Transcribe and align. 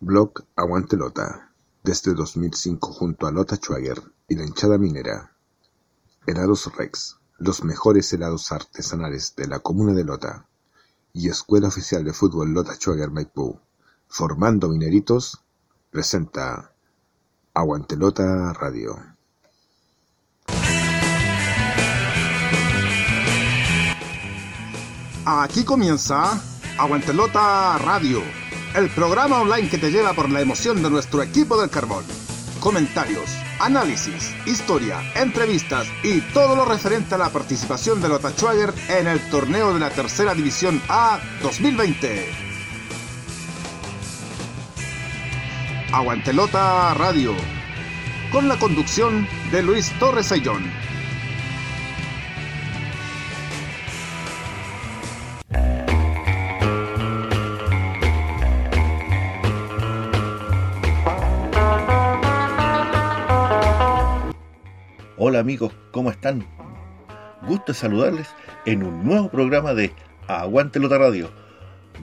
Blog 0.00 0.44
Aguante 0.56 0.96
Lota, 0.96 1.52
desde 1.82 2.14
2005 2.14 2.92
junto 2.92 3.26
a 3.26 3.30
Lota 3.30 3.56
Schwager 3.56 4.02
y 4.28 4.34
la 4.34 4.44
hinchada 4.44 4.78
minera. 4.78 5.36
Helados 6.26 6.74
Rex, 6.74 7.18
los 7.38 7.62
mejores 7.64 8.12
helados 8.12 8.50
artesanales 8.50 9.34
de 9.36 9.46
la 9.46 9.60
comuna 9.60 9.92
de 9.92 10.04
Lota. 10.04 10.46
Y 11.12 11.28
Escuela 11.28 11.68
Oficial 11.68 12.02
de 12.04 12.12
Fútbol 12.12 12.52
Lota 12.52 12.74
Schwager 12.74 13.10
Maipú, 13.10 13.60
formando 14.08 14.68
mineritos, 14.68 15.38
presenta 15.90 16.72
Aguante 17.52 17.96
Lota 17.96 18.52
Radio. 18.54 18.96
Aquí 25.26 25.64
comienza 25.64 26.42
Aguantelota 26.78 27.76
Radio, 27.78 28.22
el 28.74 28.88
programa 28.90 29.40
online 29.40 29.68
que 29.68 29.78
te 29.78 29.90
lleva 29.90 30.12
por 30.12 30.30
la 30.30 30.40
emoción 30.40 30.82
de 30.82 30.90
nuestro 30.90 31.22
equipo 31.22 31.60
del 31.60 31.70
carbón. 31.70 32.04
Comentarios, 32.60 33.30
análisis, 33.58 34.34
historia, 34.46 35.00
entrevistas 35.14 35.88
y 36.02 36.20
todo 36.32 36.54
lo 36.54 36.64
referente 36.64 37.14
a 37.14 37.18
la 37.18 37.30
participación 37.30 38.00
de 38.00 38.08
Lota 38.08 38.30
Schwager 38.30 38.72
en 38.88 39.06
el 39.06 39.20
torneo 39.30 39.72
de 39.72 39.80
la 39.80 39.90
Tercera 39.90 40.34
División 40.34 40.80
A 40.88 41.18
2020. 41.42 42.28
Aguantelota 45.92 46.94
Radio, 46.94 47.34
con 48.30 48.46
la 48.46 48.58
conducción 48.58 49.26
de 49.50 49.62
Luis 49.62 49.90
Torres 49.98 50.30
Ayllón. 50.30 50.89
Hola 65.30 65.38
amigos, 65.38 65.72
¿cómo 65.92 66.10
están? 66.10 66.44
Gusto 67.46 67.72
saludarles 67.72 68.26
en 68.66 68.82
un 68.82 69.04
nuevo 69.04 69.30
programa 69.30 69.74
de 69.74 69.92
Aguante 70.26 70.80
Lota 70.80 70.98
Radio. 70.98 71.30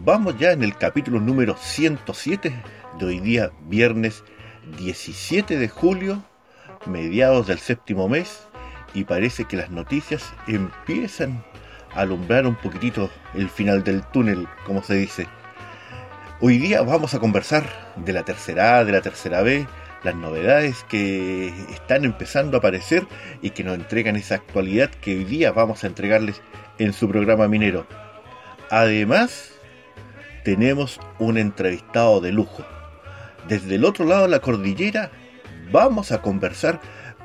Vamos 0.06 0.40
ya 0.40 0.54
en 0.54 0.64
el 0.64 0.78
capítulo 0.78 1.20
número 1.20 1.58
107 1.58 2.64
de 2.98 3.06
hoy 3.06 3.20
día, 3.20 3.52
viernes 3.68 4.24
17 4.78 5.58
de 5.58 5.68
julio, 5.68 6.24
mediados 6.86 7.48
del 7.48 7.60
séptimo 7.60 8.08
mes, 8.08 8.48
y 8.94 9.04
parece 9.04 9.44
que 9.44 9.58
las 9.58 9.72
noticias 9.72 10.34
empiezan 10.48 11.44
a 11.94 12.04
alumbrar 12.04 12.48
un 12.48 12.56
poquitito 12.56 13.10
el 13.34 13.50
final 13.50 13.84
del 13.84 14.04
túnel, 14.04 14.48
como 14.66 14.82
se 14.82 14.94
dice. 14.94 15.28
Hoy 16.40 16.60
día 16.60 16.82
vamos 16.82 17.14
a 17.14 17.20
conversar 17.20 17.66
de 17.98 18.14
la 18.14 18.24
tercera 18.24 18.78
A, 18.78 18.86
de 18.86 18.94
la 18.94 19.02
tercera 19.02 19.42
B, 19.42 19.68
las 20.04 20.16
novedades 20.16 20.86
que 20.90 21.48
están 21.72 22.06
empezando 22.06 22.58
a 22.58 22.60
aparecer 22.60 23.06
y 23.42 23.52
que 23.52 23.64
nos 23.64 23.76
entregan 23.76 24.16
esa 24.16 24.36
actualidad 24.36 24.90
que 24.90 25.16
hoy 25.16 25.24
día 25.24 25.52
vamos 25.52 25.84
a 25.84 25.88
entregarles 25.88 26.42
en 26.78 26.94
su 26.94 27.10
programa 27.10 27.48
minero. 27.48 27.88
Además, 28.70 29.52
tenemos 30.44 31.00
un 31.20 31.38
entrevistado 31.38 32.22
de 32.22 32.32
lujo. 32.32 32.66
Desde 33.48 33.76
el 33.76 33.86
otro 33.86 34.06
lado 34.06 34.24
de 34.24 34.30
la 34.30 34.40
cordillera 34.40 35.12
vamos 35.72 36.12
a 36.12 36.22
conversar 36.22 36.80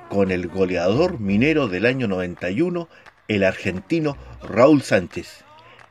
con 0.09 0.31
el 0.31 0.49
goleador 0.49 1.21
minero 1.21 1.69
del 1.69 1.87
año 1.87 2.07
91, 2.07 2.89
el 3.29 3.45
argentino 3.45 4.17
Raúl 4.43 4.83
Sánchez. 4.83 5.45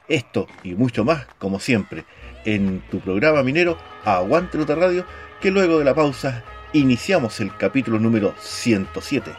Esto 0.08 0.48
y 0.64 0.76
mucho 0.76 1.04
más, 1.04 1.26
como 1.40 1.60
siempre, 1.60 2.06
en 2.46 2.82
tu 2.92 3.00
programa 3.00 3.44
minero 3.44 3.78
Aguante 4.04 4.58
Otra 4.58 4.76
Radio, 4.76 5.06
que 5.40 5.52
luego 5.52 5.80
de 5.80 5.86
la 5.86 5.96
pausa 5.96 6.44
iniciamos 6.74 7.40
el 7.40 7.56
capítulo 7.56 8.00
número 8.00 8.34
107. 8.40 9.32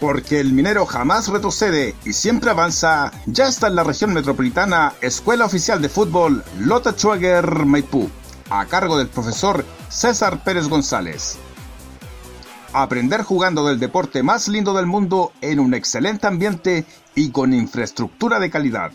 Porque 0.00 0.40
el 0.40 0.54
minero 0.54 0.86
jamás 0.86 1.28
retrocede 1.28 1.94
y 2.06 2.14
siempre 2.14 2.50
avanza, 2.50 3.12
ya 3.26 3.48
está 3.48 3.66
en 3.66 3.74
la 3.74 3.84
región 3.84 4.14
metropolitana 4.14 4.94
Escuela 5.02 5.44
Oficial 5.44 5.82
de 5.82 5.90
Fútbol 5.90 6.42
Lota 6.58 6.92
Schwager 6.92 7.66
Maipú, 7.66 8.10
a 8.48 8.64
cargo 8.64 8.96
del 8.96 9.08
profesor 9.08 9.62
César 9.90 10.42
Pérez 10.42 10.68
González. 10.68 11.36
Aprender 12.72 13.24
jugando 13.24 13.66
del 13.66 13.78
deporte 13.78 14.22
más 14.22 14.48
lindo 14.48 14.72
del 14.72 14.86
mundo 14.86 15.32
en 15.42 15.60
un 15.60 15.74
excelente 15.74 16.26
ambiente 16.26 16.86
y 17.14 17.30
con 17.30 17.52
infraestructura 17.52 18.38
de 18.38 18.48
calidad. 18.48 18.92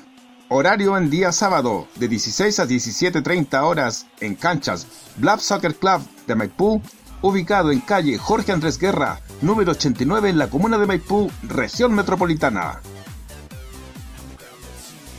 Horario 0.48 0.96
en 0.96 1.10
día 1.10 1.32
sábado 1.32 1.88
de 1.96 2.08
16 2.08 2.60
a 2.60 2.68
17.30 2.68 3.64
horas 3.64 4.06
en 4.20 4.36
canchas 4.36 4.86
Blab 5.18 5.40
Soccer 5.40 5.74
Club 5.76 6.02
de 6.28 6.36
Maipú, 6.36 6.84
ubicado 7.24 7.72
en 7.72 7.80
calle 7.80 8.20
Jorge 8.20 8.52
Andrés 8.52 8.78
Guerra, 8.78 9.22
número 9.42 9.72
89 9.72 10.30
en 10.30 10.38
la 10.38 10.48
comuna 10.48 10.78
de 10.78 10.86
Maipú, 10.86 11.32
región 11.42 11.96
metropolitana. 11.96 12.80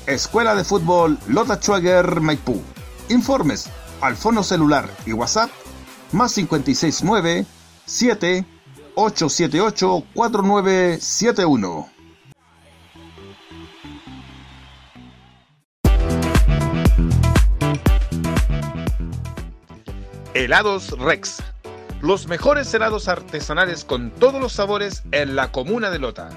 Escuela 0.07 0.55
de 0.55 0.63
Fútbol 0.63 1.19
Lota 1.27 1.57
Schwager 1.57 2.21
Maipú. 2.21 2.63
Informes 3.09 3.69
al 4.01 4.15
fono 4.15 4.45
celular 4.45 4.89
y 5.07 5.13
WhatsApp 5.13 5.51
más 6.13 6.35
569 6.35 7.45
7 7.85 8.47
878 8.95 10.05
4971. 10.15 11.96
Helados 20.37 20.91
Rex. 20.99 21.43
Los 22.03 22.29
mejores 22.29 22.75
helados 22.75 23.09
artesanales 23.09 23.87
con 23.87 24.11
todos 24.11 24.39
los 24.39 24.53
sabores 24.53 25.03
en 25.11 25.35
la 25.35 25.51
comuna 25.51 25.89
de 25.89 25.99
Lota. 25.99 26.29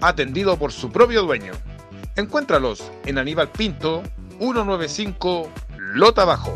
Atendido 0.00 0.56
por 0.56 0.72
su 0.72 0.90
propio 0.90 1.20
dueño. 1.20 1.52
Encuéntralos 2.16 2.90
en 3.04 3.18
Aníbal 3.18 3.50
Pinto, 3.50 4.02
195 4.38 5.50
Lota 5.76 6.24
Bajo. 6.24 6.54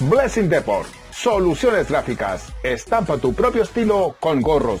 Blessing 0.00 0.48
Deport. 0.48 0.88
Soluciones 1.12 1.88
gráficas. 1.88 2.52
Estampa 2.64 3.18
tu 3.18 3.32
propio 3.34 3.62
estilo 3.62 4.16
con 4.18 4.42
gorros 4.42 4.80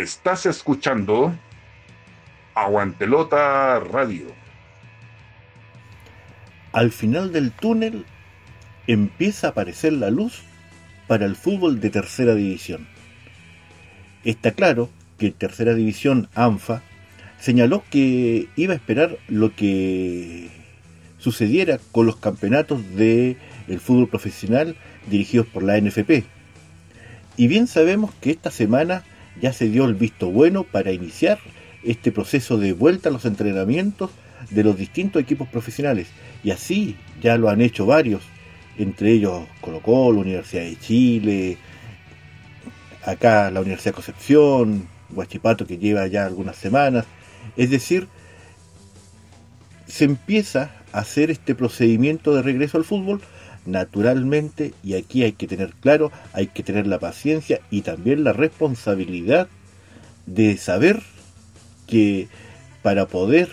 Estás 0.00 0.46
escuchando 0.46 1.36
Aguantelota 2.54 3.78
Radio. 3.78 4.24
Al 6.72 6.90
final 6.90 7.30
del 7.30 7.52
túnel 7.52 8.06
empieza 8.86 9.48
a 9.48 9.50
aparecer 9.50 9.92
la 9.92 10.08
luz 10.08 10.44
para 11.06 11.26
el 11.26 11.36
fútbol 11.36 11.78
de 11.80 11.90
tercera 11.90 12.34
división. 12.34 12.88
Está 14.24 14.52
claro 14.52 14.88
que 15.18 15.30
Tercera 15.30 15.74
División 15.74 16.30
ANFA 16.34 16.80
señaló 17.38 17.84
que 17.90 18.48
iba 18.56 18.72
a 18.72 18.76
esperar 18.76 19.18
lo 19.28 19.54
que 19.54 20.48
sucediera 21.18 21.78
con 21.92 22.06
los 22.06 22.16
campeonatos 22.16 22.94
de 22.94 23.36
el 23.68 23.78
fútbol 23.78 24.08
profesional 24.08 24.74
dirigidos 25.10 25.48
por 25.48 25.62
la 25.62 25.78
NFP. 25.78 26.24
Y 27.36 27.46
bien 27.46 27.66
sabemos 27.66 28.10
que 28.22 28.30
esta 28.30 28.50
semana 28.50 29.04
ya 29.40 29.52
se 29.52 29.68
dio 29.68 29.84
el 29.84 29.94
visto 29.94 30.30
bueno 30.30 30.64
para 30.64 30.92
iniciar 30.92 31.38
este 31.82 32.12
proceso 32.12 32.58
de 32.58 32.72
vuelta 32.72 33.08
a 33.08 33.12
los 33.12 33.24
entrenamientos 33.24 34.10
de 34.50 34.64
los 34.64 34.76
distintos 34.76 35.22
equipos 35.22 35.48
profesionales. 35.48 36.08
Y 36.44 36.50
así 36.50 36.96
ya 37.20 37.36
lo 37.36 37.48
han 37.48 37.60
hecho 37.60 37.86
varios, 37.86 38.22
entre 38.78 39.12
ellos 39.12 39.44
Colo 39.60 39.80
Colo, 39.80 40.20
Universidad 40.20 40.62
de 40.62 40.78
Chile, 40.78 41.56
acá 43.04 43.50
la 43.50 43.60
Universidad 43.60 43.92
de 43.92 43.96
Concepción, 43.96 44.88
Huachipato 45.10 45.66
que 45.66 45.78
lleva 45.78 46.06
ya 46.06 46.26
algunas 46.26 46.56
semanas. 46.56 47.04
Es 47.56 47.70
decir, 47.70 48.08
se 49.86 50.04
empieza 50.04 50.70
hacer 50.92 51.30
este 51.30 51.54
procedimiento 51.54 52.34
de 52.34 52.42
regreso 52.42 52.78
al 52.78 52.84
fútbol, 52.84 53.20
naturalmente, 53.66 54.74
y 54.82 54.94
aquí 54.94 55.22
hay 55.22 55.32
que 55.32 55.46
tener 55.46 55.72
claro, 55.74 56.10
hay 56.32 56.48
que 56.48 56.62
tener 56.62 56.86
la 56.86 56.98
paciencia 56.98 57.60
y 57.70 57.82
también 57.82 58.24
la 58.24 58.32
responsabilidad 58.32 59.48
de 60.26 60.56
saber 60.56 61.02
que 61.86 62.28
para 62.82 63.06
poder 63.06 63.48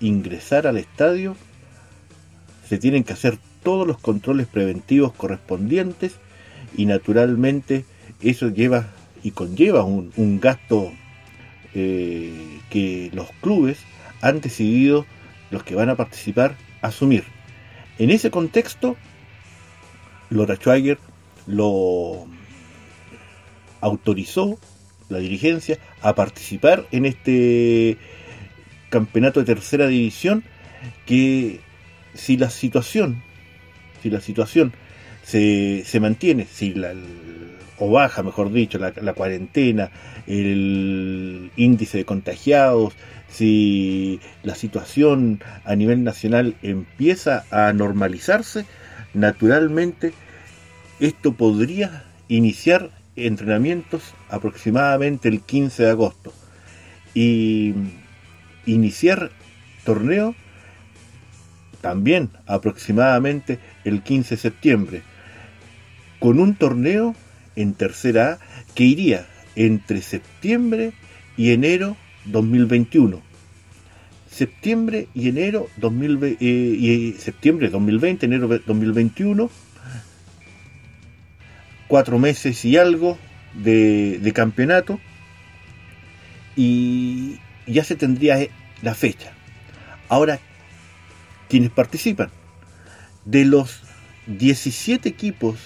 ingresar 0.00 0.66
al 0.66 0.76
estadio 0.76 1.36
se 2.68 2.78
tienen 2.78 3.04
que 3.04 3.14
hacer 3.14 3.38
todos 3.62 3.86
los 3.86 3.98
controles 3.98 4.46
preventivos 4.46 5.12
correspondientes 5.12 6.14
y 6.76 6.86
naturalmente 6.86 7.84
eso 8.20 8.48
lleva 8.48 8.88
y 9.22 9.32
conlleva 9.32 9.84
un, 9.84 10.40
gasto 10.40 10.92
eh, 11.74 12.60
que 12.70 13.10
los 13.12 13.28
clubes 13.40 13.78
han 14.20 14.40
decidido, 14.40 15.06
los 15.50 15.64
que 15.64 15.74
van 15.74 15.88
a 15.88 15.96
participar, 15.96 16.56
asumir. 16.82 17.24
En 17.98 18.10
ese 18.10 18.30
contexto, 18.30 18.96
Lora 20.30 20.56
Schweiger 20.56 20.98
lo 21.46 22.26
autorizó 23.80 24.58
la 25.08 25.18
dirigencia 25.18 25.78
a 26.02 26.14
participar 26.14 26.86
en 26.92 27.06
este 27.06 27.96
campeonato 28.90 29.40
de 29.40 29.46
tercera 29.46 29.86
división 29.86 30.44
que 31.06 31.60
si 32.14 32.36
la 32.36 32.50
situación 32.50 33.22
si 34.02 34.10
la 34.10 34.20
situación 34.20 34.72
se, 35.22 35.82
se 35.84 36.00
mantiene 36.00 36.46
si 36.50 36.74
la, 36.74 36.92
o 37.78 37.90
baja 37.90 38.22
mejor 38.22 38.52
dicho 38.52 38.78
la, 38.78 38.92
la 39.00 39.14
cuarentena 39.14 39.90
el 40.26 41.50
índice 41.56 41.98
de 41.98 42.04
contagiados 42.04 42.94
si 43.30 44.20
la 44.42 44.54
situación 44.54 45.42
a 45.64 45.74
nivel 45.76 46.04
nacional 46.04 46.56
empieza 46.62 47.44
a 47.50 47.72
normalizarse 47.72 48.64
naturalmente 49.14 50.12
esto 51.00 51.32
podría 51.32 52.04
iniciar 52.28 52.90
entrenamientos 53.16 54.14
aproximadamente 54.28 55.28
el 55.28 55.40
15 55.40 55.84
de 55.84 55.90
agosto 55.90 56.32
y 57.14 57.74
iniciar 58.66 59.30
torneo 59.84 60.34
también 61.80 62.30
aproximadamente 62.46 63.58
el 63.84 64.02
15 64.02 64.34
de 64.34 64.40
septiembre 64.40 65.02
con 66.18 66.40
un 66.40 66.54
torneo 66.54 67.14
en 67.56 67.74
tercera 67.74 68.38
que 68.74 68.84
iría 68.84 69.26
entre 69.56 70.02
septiembre 70.02 70.92
y 71.36 71.52
enero 71.52 71.96
2021 72.26 73.27
septiembre 74.30 75.08
y 75.14 75.28
enero 75.28 75.68
2020, 75.78 76.44
eh, 76.44 76.48
y 76.48 77.12
septiembre 77.14 77.70
2020 77.70 78.26
enero 78.26 78.48
2021 78.66 79.50
cuatro 81.88 82.18
meses 82.18 82.64
y 82.64 82.76
algo 82.76 83.18
de, 83.54 84.30
campeonato 84.34 85.00
y 86.54 87.38
ya 87.66 87.82
se 87.82 87.96
tendría 87.96 88.46
la 88.82 88.94
fecha. 88.94 89.32
Ahora, 90.08 90.38
quienes 91.48 91.70
participan, 91.70 92.30
de 93.24 93.44
los 93.44 93.82
17 94.26 95.08
equipos 95.08 95.56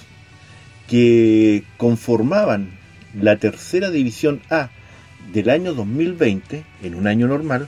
que 0.87 1.63
conformaban 1.77 2.71
la 3.13 3.37
tercera 3.37 3.89
división 3.89 4.41
A 4.49 4.69
del 5.33 5.49
año 5.49 5.73
2020, 5.73 6.63
en 6.83 6.95
un 6.95 7.07
año 7.07 7.27
normal, 7.27 7.67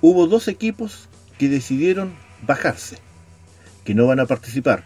hubo 0.00 0.26
dos 0.26 0.48
equipos 0.48 1.08
que 1.38 1.48
decidieron 1.48 2.14
bajarse, 2.42 2.98
que 3.84 3.94
no 3.94 4.06
van 4.06 4.20
a 4.20 4.26
participar, 4.26 4.84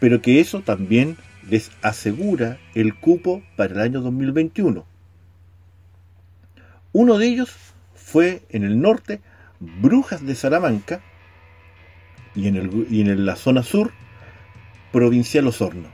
pero 0.00 0.22
que 0.22 0.40
eso 0.40 0.60
también 0.60 1.16
les 1.48 1.70
asegura 1.82 2.58
el 2.74 2.94
cupo 2.94 3.42
para 3.56 3.74
el 3.74 3.80
año 3.80 4.00
2021. 4.00 4.86
Uno 6.92 7.18
de 7.18 7.26
ellos 7.26 7.50
fue 7.94 8.42
en 8.50 8.64
el 8.64 8.80
norte 8.80 9.20
Brujas 9.60 10.24
de 10.26 10.34
Salamanca 10.34 11.00
y 12.34 12.48
en, 12.48 13.26
la 13.26 13.36
zona 13.36 13.62
sur 13.62 13.92
Provincial 14.92 15.46
Osorno. 15.46 15.88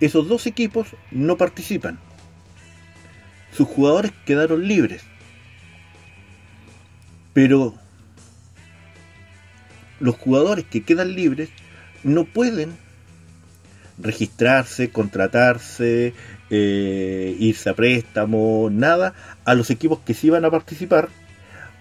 Esos 0.00 0.28
dos 0.28 0.46
equipos 0.46 0.88
no 1.10 1.36
participan. 1.36 1.98
Sus 3.52 3.66
jugadores 3.66 4.12
quedaron 4.26 4.66
libres. 4.68 5.02
Pero 7.36 7.74
los 10.00 10.16
jugadores 10.16 10.64
que 10.64 10.84
quedan 10.84 11.14
libres 11.14 11.50
no 12.02 12.24
pueden 12.24 12.72
registrarse, 13.98 14.88
contratarse, 14.88 16.14
eh, 16.48 17.36
irse 17.38 17.68
a 17.68 17.74
préstamo, 17.74 18.70
nada, 18.72 19.12
a 19.44 19.54
los 19.54 19.68
equipos 19.68 19.98
que 19.98 20.14
sí 20.14 20.30
van 20.30 20.46
a 20.46 20.50
participar, 20.50 21.10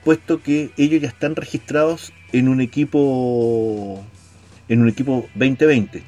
puesto 0.03 0.43
que 0.43 0.71
ellos 0.75 1.01
ya 1.01 1.07
están 1.07 1.37
registrados 1.37 2.11
en 2.33 2.49
un 2.49 2.59
equipo 2.59 4.03
en 4.67 4.81
un 4.81 4.89
equipo 4.89 5.29
2020, 5.35 6.03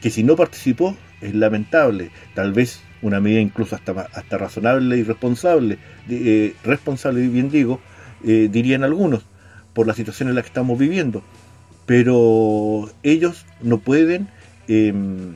que, 0.00 0.10
si 0.10 0.24
no 0.24 0.34
participó 0.34 0.96
es 1.20 1.36
lamentable, 1.36 2.10
tal 2.34 2.52
vez 2.52 2.80
una 3.00 3.20
medida 3.20 3.38
incluso 3.38 3.76
hasta, 3.76 3.92
hasta 4.12 4.38
razonable 4.38 4.96
y 4.96 5.04
responsable, 5.04 5.78
eh, 6.10 6.56
responsable 6.64 7.28
bien 7.28 7.48
digo, 7.48 7.80
eh, 8.24 8.48
dirían 8.50 8.84
algunos, 8.84 9.22
por 9.72 9.86
la 9.86 9.94
situación 9.94 10.28
en 10.28 10.34
la 10.34 10.42
que 10.42 10.48
estamos 10.48 10.78
viviendo 10.78 11.22
pero 11.86 12.90
ellos 13.04 13.46
no 13.62 13.78
pueden, 13.78 14.28
em, 14.68 15.34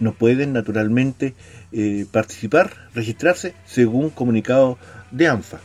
no 0.00 0.12
pueden 0.12 0.52
naturalmente 0.52 1.34
eh, 1.72 2.06
participar, 2.10 2.72
registrarse 2.94 3.54
según 3.64 4.10
comunicado 4.10 4.78
de 5.12 5.28
ANFA. 5.28 5.60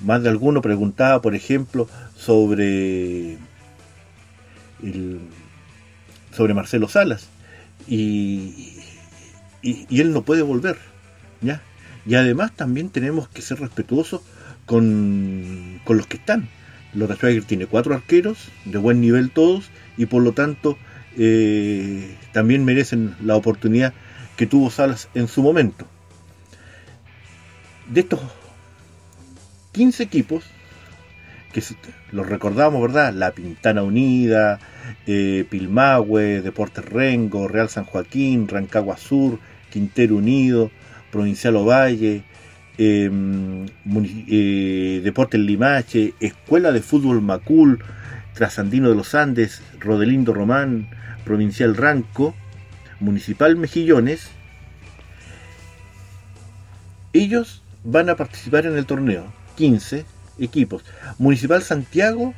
Más 0.00 0.22
de 0.22 0.28
alguno 0.28 0.62
preguntaba, 0.62 1.20
por 1.20 1.34
ejemplo, 1.34 1.88
sobre 2.16 3.38
sobre 6.32 6.54
Marcelo 6.54 6.88
Salas 6.88 7.28
y, 7.86 8.80
y, 9.62 10.00
él 10.00 10.12
no 10.12 10.22
puede 10.22 10.42
volver, 10.42 10.76
¿ya? 11.40 11.62
Y 12.04 12.16
además 12.16 12.50
también 12.56 12.88
tenemos 12.88 13.28
que 13.28 13.42
ser 13.42 13.60
respetuosos 13.60 14.22
con, 14.66 15.80
con 15.84 15.96
los 15.96 16.06
que 16.06 16.16
están 16.16 16.48
Lota 16.94 17.16
Schweiger 17.16 17.44
tiene 17.44 17.66
cuatro 17.66 17.94
arqueros, 17.94 18.48
de 18.64 18.78
buen 18.78 19.00
nivel 19.00 19.30
todos, 19.30 19.70
y 19.96 20.06
por 20.06 20.22
lo 20.22 20.32
tanto 20.32 20.76
eh, 21.16 22.16
también 22.32 22.64
merecen 22.64 23.14
la 23.22 23.36
oportunidad 23.36 23.94
que 24.36 24.46
tuvo 24.46 24.70
Salas 24.70 25.08
en 25.14 25.28
su 25.28 25.42
momento. 25.42 25.86
De 27.88 28.00
estos 28.00 28.20
15 29.72 30.02
equipos, 30.02 30.44
que 31.52 31.62
los 32.12 32.26
recordamos, 32.26 32.80
¿verdad? 32.80 33.12
La 33.12 33.32
Pintana 33.32 33.82
Unida, 33.82 34.58
eh, 35.06 35.46
Pilmahue, 35.48 36.42
Deportes 36.42 36.84
Rengo, 36.84 37.48
Real 37.48 37.68
San 37.68 37.84
Joaquín, 37.84 38.48
Rancagua 38.48 38.96
Sur, 38.96 39.38
Quintero 39.70 40.16
Unido, 40.16 40.70
Provincial 41.10 41.56
Ovalle, 41.56 42.24
Em, 42.78 43.66
eh, 44.28 45.00
Deportes 45.04 45.40
Limache, 45.40 46.14
Escuela 46.20 46.72
de 46.72 46.80
Fútbol 46.80 47.20
Macul, 47.20 47.82
Trasandino 48.34 48.88
de 48.88 48.94
los 48.94 49.14
Andes, 49.14 49.62
Rodelindo 49.78 50.32
Román, 50.32 50.88
Provincial 51.24 51.76
Ranco, 51.76 52.34
Municipal 52.98 53.56
Mejillones, 53.56 54.30
ellos 57.12 57.62
van 57.84 58.08
a 58.08 58.16
participar 58.16 58.66
en 58.66 58.76
el 58.76 58.86
torneo, 58.86 59.26
15 59.56 60.04
equipos. 60.38 60.84
Municipal 61.18 61.62
Santiago 61.62 62.34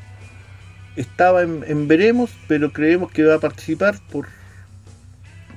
estaba 0.97 1.43
en, 1.43 1.89
veremos, 1.89 2.31
pero 2.49 2.73
creemos 2.73 3.11
que 3.13 3.25
va 3.25 3.37
a 3.37 3.41
participar 3.41 3.99
por, 4.11 4.27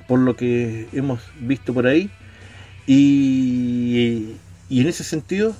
por 0.06 0.20
lo 0.20 0.36
que 0.36 0.88
hemos 0.92 1.20
visto 1.40 1.74
por 1.74 1.86
ahí. 1.86 2.10
Y 2.86 4.36
y 4.68 4.80
en 4.80 4.88
ese 4.88 5.04
sentido, 5.04 5.56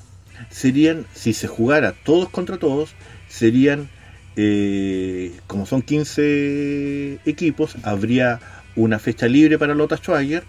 serían, 0.50 1.06
si 1.14 1.32
se 1.32 1.48
jugara 1.48 1.92
todos 1.92 2.28
contra 2.28 2.58
todos, 2.58 2.90
serían, 3.28 3.88
eh, 4.36 5.32
como 5.46 5.66
son 5.66 5.82
15 5.82 7.20
equipos, 7.24 7.76
habría 7.82 8.40
una 8.76 8.98
fecha 8.98 9.26
libre 9.26 9.58
para 9.58 9.74
Lota 9.74 9.96
Schwager, 9.96 10.44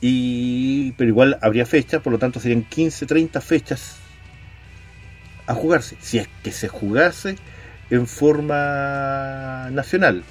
y, 0.00 0.92
pero 0.92 1.08
igual 1.08 1.38
habría 1.40 1.66
fecha, 1.66 2.00
por 2.00 2.12
lo 2.12 2.18
tanto 2.18 2.40
serían 2.40 2.62
15, 2.62 3.06
30 3.06 3.40
fechas 3.40 3.96
a 5.46 5.54
jugarse, 5.54 5.96
si 6.00 6.18
es 6.18 6.28
que 6.42 6.52
se 6.52 6.68
jugase 6.68 7.36
en 7.90 8.06
forma 8.06 9.68
nacional, 9.70 10.24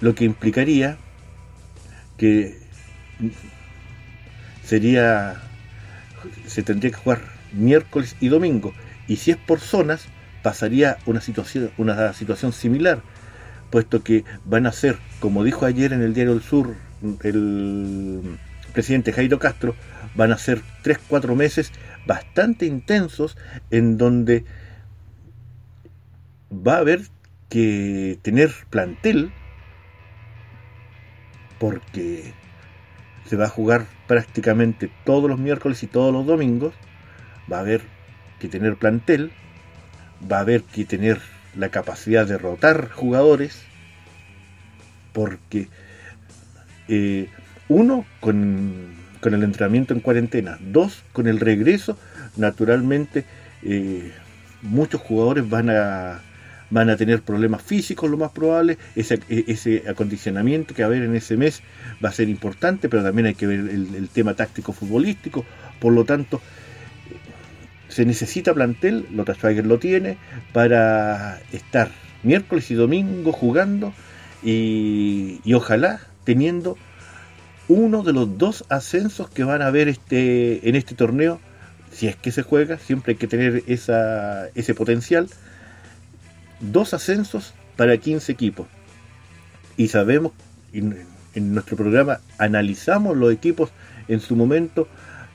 lo 0.00 0.14
que 0.14 0.24
implicaría 0.24 0.96
que 2.16 2.58
sería 4.64 5.40
se 6.46 6.62
tendría 6.62 6.90
que 6.90 6.96
jugar 6.96 7.20
miércoles 7.52 8.16
y 8.20 8.28
domingo. 8.28 8.74
Y 9.06 9.16
si 9.16 9.30
es 9.30 9.36
por 9.36 9.60
zonas, 9.60 10.06
pasaría 10.42 10.98
una 11.06 11.20
situación, 11.20 11.70
una 11.78 12.12
situación 12.12 12.52
similar, 12.52 13.02
puesto 13.70 14.02
que 14.02 14.24
van 14.44 14.66
a 14.66 14.72
ser, 14.72 14.98
como 15.20 15.44
dijo 15.44 15.66
ayer 15.66 15.92
en 15.92 16.02
el 16.02 16.14
Diario 16.14 16.34
del 16.34 16.42
Sur 16.42 16.74
el 17.22 18.38
presidente 18.72 19.12
Jairo 19.12 19.38
Castro, 19.38 19.74
van 20.14 20.32
a 20.32 20.38
ser 20.38 20.62
3-4 20.84 21.34
meses 21.34 21.72
bastante 22.06 22.66
intensos 22.66 23.36
en 23.70 23.98
donde 23.98 24.44
va 26.50 26.76
a 26.76 26.78
haber 26.78 27.02
que 27.48 28.18
tener 28.22 28.52
plantel 28.70 29.32
porque 31.58 32.32
se 33.28 33.36
va 33.36 33.46
a 33.46 33.50
jugar 33.50 33.86
prácticamente 34.06 34.90
todos 35.04 35.28
los 35.28 35.38
miércoles 35.38 35.82
y 35.82 35.86
todos 35.86 36.12
los 36.12 36.26
domingos, 36.26 36.72
va 37.50 37.58
a 37.58 37.60
haber 37.60 37.82
que 38.40 38.48
tener 38.48 38.76
plantel, 38.76 39.32
va 40.30 40.38
a 40.38 40.40
haber 40.40 40.62
que 40.62 40.84
tener 40.84 41.20
la 41.54 41.68
capacidad 41.68 42.26
de 42.26 42.38
rotar 42.38 42.90
jugadores, 42.90 43.62
porque 45.12 45.68
eh, 46.88 47.28
uno 47.68 48.06
con, 48.20 48.96
el 49.22 49.42
entrenamiento 49.42 49.92
en 49.92 50.00
cuarentena, 50.00 50.58
dos 50.60 51.02
con 51.12 51.26
el 51.26 51.38
regreso, 51.38 51.98
naturalmente 52.36 53.26
eh, 53.62 54.10
muchos 54.62 55.02
jugadores 55.02 55.48
van 55.48 55.68
a 55.68 56.22
van 56.70 56.90
a 56.90 56.96
tener 56.96 57.22
problemas 57.22 57.62
físicos, 57.62 58.10
lo 58.10 58.16
más 58.16 58.32
probable, 58.32 58.78
ese, 58.94 59.20
ese 59.28 59.84
acondicionamiento 59.88 60.74
que 60.74 60.82
va 60.82 60.86
a 60.86 60.90
haber 60.90 61.02
en 61.02 61.16
ese 61.16 61.36
mes 61.36 61.62
va 62.04 62.10
a 62.10 62.12
ser 62.12 62.28
importante, 62.28 62.88
pero 62.88 63.02
también 63.02 63.26
hay 63.26 63.34
que 63.34 63.46
ver 63.46 63.60
el, 63.60 64.08
tema 64.12 64.34
táctico 64.34 64.72
futbolístico, 64.72 65.44
por 65.80 65.92
lo 65.92 66.04
tanto, 66.04 66.40
se 67.88 68.04
necesita 68.04 68.52
plantel, 68.54 69.06
Lota 69.12 69.34
Schweiger 69.34 69.66
lo 69.66 69.78
tiene, 69.78 70.18
para 70.52 71.40
estar 71.52 71.90
miércoles 72.22 72.70
y 72.70 72.74
domingo 72.74 73.32
jugando 73.32 73.92
y, 74.42 75.40
y 75.44 75.54
ojalá 75.54 76.00
teniendo 76.24 76.76
uno 77.68 78.02
de 78.02 78.12
los 78.12 78.38
dos 78.38 78.64
ascensos 78.68 79.30
que 79.30 79.44
van 79.44 79.62
a 79.62 79.66
haber 79.66 79.88
este, 79.88 80.68
en 80.68 80.74
este 80.74 80.94
torneo, 80.94 81.38
si 81.92 82.08
es 82.08 82.16
que 82.16 82.32
se 82.32 82.42
juega, 82.42 82.78
siempre 82.78 83.12
hay 83.12 83.16
que 83.18 83.26
tener 83.26 83.62
esa, 83.66 84.48
ese 84.54 84.74
potencial 84.74 85.28
dos 86.60 86.94
ascensos 86.94 87.54
para 87.76 87.96
15 87.96 88.32
equipos. 88.32 88.66
Y 89.76 89.88
sabemos, 89.88 90.32
en, 90.72 91.06
nuestro 91.54 91.76
programa 91.76 92.20
analizamos 92.38 93.16
los 93.16 93.32
equipos 93.32 93.70
en 94.08 94.20
su 94.20 94.34
momento 94.34 94.88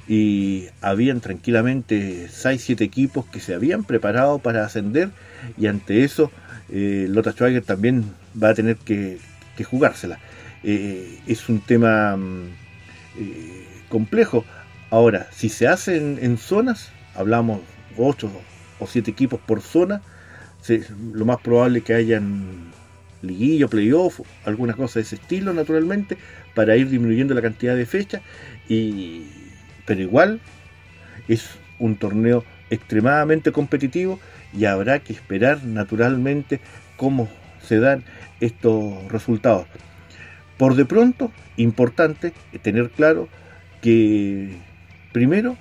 y 0.07 0.65
habían 0.81 1.21
tranquilamente 1.21 2.27
6-7 2.27 2.81
equipos 2.81 3.25
que 3.25 3.39
se 3.39 3.53
habían 3.53 3.85
preparado 3.85 4.39
para 4.39 4.65
ascender 4.65 5.11
y 5.57 5.67
ante 5.67 6.03
eso 6.03 6.29
eh, 6.69 7.07
Lota 7.09 7.31
Schwager 7.31 7.63
también 7.63 8.03
va 8.41 8.49
a 8.49 8.53
tener 8.53 8.75
que, 8.77 9.19
jugársela. 9.63 10.19
Eh, 10.63 11.19
es 11.27 11.47
un 11.47 11.61
tema 11.61 12.17
mm, 12.17 12.47
eh, 13.19 13.67
complejo. 13.87 14.43
Ahora, 14.89 15.27
si 15.31 15.47
se 15.47 15.67
hace 15.67 15.97
en, 15.97 16.37
zonas, 16.37 16.89
hablamos 17.15 17.61
8 17.97 18.29
o 18.79 18.87
7 18.87 19.09
equipos 19.09 19.39
por 19.39 19.61
zona, 19.61 20.01
lo 21.13 21.25
más 21.25 21.39
probable 21.41 21.79
es 21.79 21.85
que 21.85 21.93
hayan 21.93 22.71
liguillo, 23.21 23.69
playoff, 23.69 24.21
algunas 24.45 24.75
cosas 24.75 24.95
de 24.95 25.01
ese 25.01 25.15
estilo, 25.15 25.53
naturalmente, 25.53 26.17
para 26.53 26.75
ir 26.75 26.89
disminuyendo 26.89 27.33
la 27.33 27.41
cantidad 27.41 27.75
de 27.75 27.85
fechas. 27.85 28.21
Y, 28.69 29.23
pero 29.85 30.01
igual 30.01 30.39
es 31.27 31.49
un 31.79 31.95
torneo 31.95 32.43
extremadamente 32.69 33.51
competitivo 33.51 34.19
y 34.53 34.65
habrá 34.65 34.99
que 34.99 35.13
esperar 35.13 35.63
naturalmente 35.63 36.59
cómo 36.97 37.29
se 37.61 37.79
dan 37.79 38.03
estos 38.39 39.11
resultados. 39.11 39.67
Por 40.57 40.75
de 40.75 40.85
pronto, 40.85 41.31
importante 41.57 42.33
tener 42.61 42.89
claro 42.89 43.27
que 43.81 44.55
primero 45.11 45.57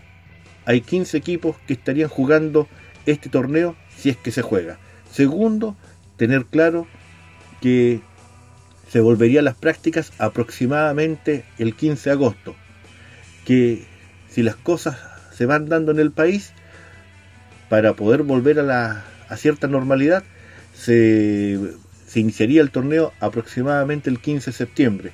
hay 0.65 0.81
15 0.81 1.17
equipos 1.17 1.57
que 1.67 1.73
estarían 1.73 2.09
jugando 2.09 2.69
este 3.07 3.29
torneo 3.29 3.75
si 3.97 4.11
es 4.11 4.17
que 4.17 4.31
se 4.31 4.43
juega. 4.43 4.79
Segundo, 5.13 5.77
tener 6.17 6.47
claro 6.47 6.87
que 7.61 8.01
se 8.91 9.01
volvería 9.01 9.41
a 9.41 9.43
las 9.43 9.55
prácticas 9.55 10.13
aproximadamente 10.19 11.45
el 11.59 11.77
15 11.77 12.09
de 12.09 12.13
agosto, 12.13 12.57
que 13.45 13.85
si 14.29 14.43
las 14.43 14.57
cosas 14.57 14.99
se 15.33 15.47
van 15.47 15.69
dando 15.69 15.93
en 15.93 15.99
el 15.99 16.13
país, 16.13 16.53
para 17.69 17.95
poder 17.95 18.23
volver 18.23 18.59
a, 18.59 18.63
la, 18.63 19.05
a 19.29 19.37
cierta 19.37 19.67
normalidad, 19.67 20.25
se 20.75 21.59
iniciaría 22.15 22.61
el 22.61 22.71
torneo 22.71 23.13
aproximadamente 23.21 24.11
el 24.11 24.21
15 24.21 24.51
de 24.51 24.57
septiembre, 24.57 25.13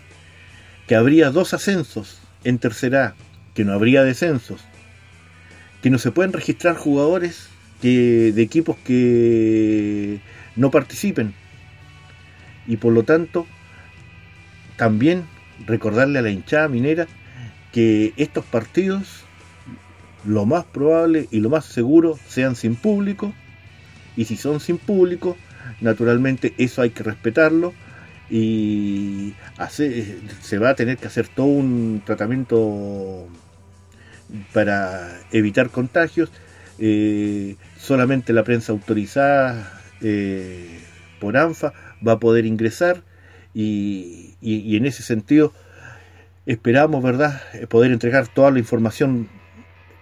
que 0.87 0.97
habría 0.97 1.31
dos 1.31 1.55
ascensos 1.55 2.21
en 2.45 2.59
tercera 2.59 3.15
que 3.55 3.65
no 3.65 3.73
habría 3.73 4.03
descensos, 4.05 4.61
que 5.83 5.91
no 5.91 5.99
se 5.99 6.11
pueden 6.13 6.33
registrar 6.33 6.77
jugadores 6.77 7.49
que, 7.81 8.33
de 8.33 8.43
equipos 8.43 8.77
que 8.85 10.21
no 10.57 10.71
participen. 10.71 11.35
Y 12.67 12.77
por 12.77 12.93
lo 12.93 13.03
tanto, 13.03 13.47
también 14.77 15.25
recordarle 15.67 16.19
a 16.19 16.23
la 16.23 16.31
hinchada 16.31 16.69
minera 16.69 17.07
que 17.73 18.13
estos 18.17 18.45
partidos, 18.45 19.25
lo 20.25 20.47
más 20.47 20.65
probable 20.65 21.29
y 21.31 21.41
lo 21.41 21.51
más 21.51 21.65
seguro, 21.65 22.19
sean 22.29 22.57
sin 22.57 22.77
público. 22.77 23.33
Y 24.17 24.25
si 24.25 24.37
son 24.37 24.61
sin 24.61 24.79
público, 24.79 25.37
naturalmente 25.81 26.55
eso 26.59 26.83
hay 26.83 26.91
que 26.91 27.03
respetarlo 27.03 27.73
y 28.31 29.35
se 29.71 30.59
va 30.59 30.71
a 30.71 30.75
tener 30.75 30.99
que 30.99 31.07
hacer 31.07 31.29
todo 31.29 31.47
un 31.47 32.03
tratamiento 32.05 33.27
para 34.53 35.19
evitar 35.33 35.71
contagios 35.71 36.31
eh, 36.79 37.57
solamente 37.79 38.33
la 38.33 38.45
prensa 38.45 38.73
autorizada 38.73 39.81
eh, 40.01 40.81
por 41.21 41.37
ANFA 41.37 41.73
va 42.07 42.13
a 42.13 42.19
poder 42.19 42.45
ingresar 42.45 43.03
y, 43.55 44.37
en 44.43 44.87
ese 44.87 45.03
sentido 45.03 45.53
esperamos, 46.47 47.03
¿verdad?, 47.03 47.43
poder 47.69 47.93
entregar 47.93 48.27
toda 48.29 48.51
la 48.51 48.59
información 48.59 49.29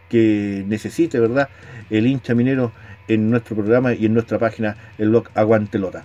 que 0.09 0.64
necesite, 0.66 1.18
¿verdad?, 1.18 1.49
el 1.90 2.06
hincha 2.06 2.35
minero 2.35 2.73
en 3.09 3.30
nuestro 3.30 3.56
programa 3.56 3.95
y 3.95 4.06
en 4.06 4.14
nuestra 4.14 4.38
página, 4.38 4.76
el 4.99 5.11
blog 5.11 5.28
Aguantelota. 5.35 6.04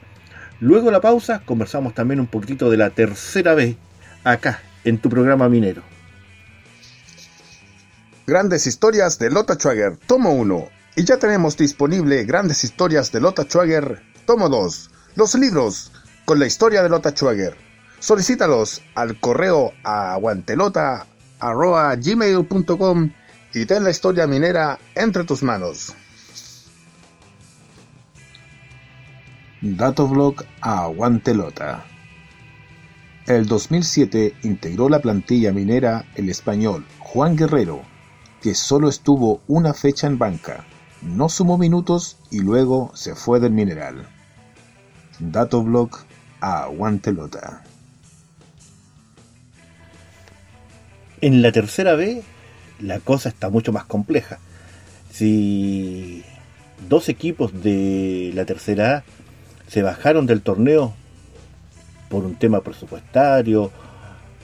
Luego 0.59 0.87
de 0.87 0.91
la 0.91 1.01
pausa, 1.01 1.41
conversamos 1.45 1.93
también 1.93 2.19
un 2.19 2.27
poquitito 2.27 2.69
de 2.69 2.77
la 2.77 2.89
tercera 2.91 3.53
vez 3.53 3.75
acá, 4.23 4.61
en 4.83 4.97
tu 4.97 5.09
programa 5.09 5.49
minero. 5.49 5.83
Grandes 8.25 8.65
historias 8.67 9.19
de 9.19 9.29
Lota 9.29 9.55
Schwager, 9.55 9.97
tomo 9.97 10.33
1. 10.33 10.80
Y 10.95 11.05
ya 11.05 11.17
tenemos 11.17 11.55
disponible 11.55 12.25
Grandes 12.25 12.65
historias 12.65 13.13
de 13.13 13.21
Lota 13.21 13.43
Schwager, 13.43 14.01
tomo 14.25 14.49
2. 14.49 14.91
Los 15.15 15.35
libros 15.35 15.91
con 16.25 16.37
la 16.37 16.47
historia 16.47 16.83
de 16.83 16.89
Lota 16.89 17.11
Schwager. 17.11 17.55
Solicítalos 17.99 18.81
al 18.93 19.17
correo 19.19 19.71
a 19.83 20.19
gmail.com 21.95 23.11
y 23.53 23.65
ten 23.65 23.83
la 23.83 23.89
historia 23.89 24.27
minera 24.27 24.79
entre 24.93 25.23
tus 25.23 25.43
manos. 25.43 25.93
Datoblog 29.61 30.43
Aguantelota. 30.59 31.85
El 33.27 33.45
2007 33.45 34.35
integró 34.43 34.89
la 34.89 34.99
plantilla 34.99 35.53
minera 35.53 36.05
el 36.15 36.29
español 36.29 36.85
Juan 36.99 37.37
Guerrero, 37.37 37.81
que 38.41 38.55
solo 38.55 38.89
estuvo 38.89 39.41
una 39.47 39.73
fecha 39.73 40.07
en 40.07 40.17
banca, 40.17 40.65
no 41.01 41.29
sumó 41.29 41.57
minutos 41.57 42.17
y 42.29 42.39
luego 42.39 42.91
se 42.93 43.15
fue 43.15 43.39
del 43.39 43.51
mineral. 43.51 44.07
Datoblog 45.19 45.91
a 46.39 46.67
Guantelota. 46.67 47.63
En 51.21 51.41
la 51.41 51.51
tercera 51.51 51.93
B 51.95 52.23
la 52.79 52.99
cosa 52.99 53.29
está 53.29 53.49
mucho 53.49 53.71
más 53.71 53.85
compleja. 53.85 54.39
Si 55.11 56.23
dos 56.89 57.09
equipos 57.09 57.61
de 57.61 58.31
la 58.33 58.45
tercera 58.45 58.97
A 58.97 59.03
se 59.67 59.81
bajaron 59.83 60.25
del 60.25 60.41
torneo 60.41 60.93
por 62.09 62.25
un 62.25 62.35
tema 62.35 62.61
presupuestario, 62.61 63.71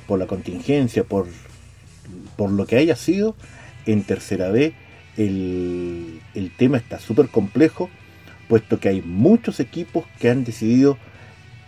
por 0.07 0.19
la 0.19 0.27
contingencia, 0.27 1.03
por, 1.03 1.27
por 2.35 2.51
lo 2.51 2.65
que 2.65 2.77
haya 2.77 2.95
sido, 2.95 3.35
en 3.85 4.03
tercera 4.03 4.49
B 4.49 4.73
el, 5.17 6.51
tema 6.57 6.77
está 6.77 6.99
súper 6.99 7.27
complejo, 7.27 7.89
puesto 8.47 8.79
que 8.79 8.89
hay 8.89 9.01
muchos 9.01 9.59
equipos 9.59 10.05
que 10.19 10.29
han 10.29 10.43
decidido 10.43 10.97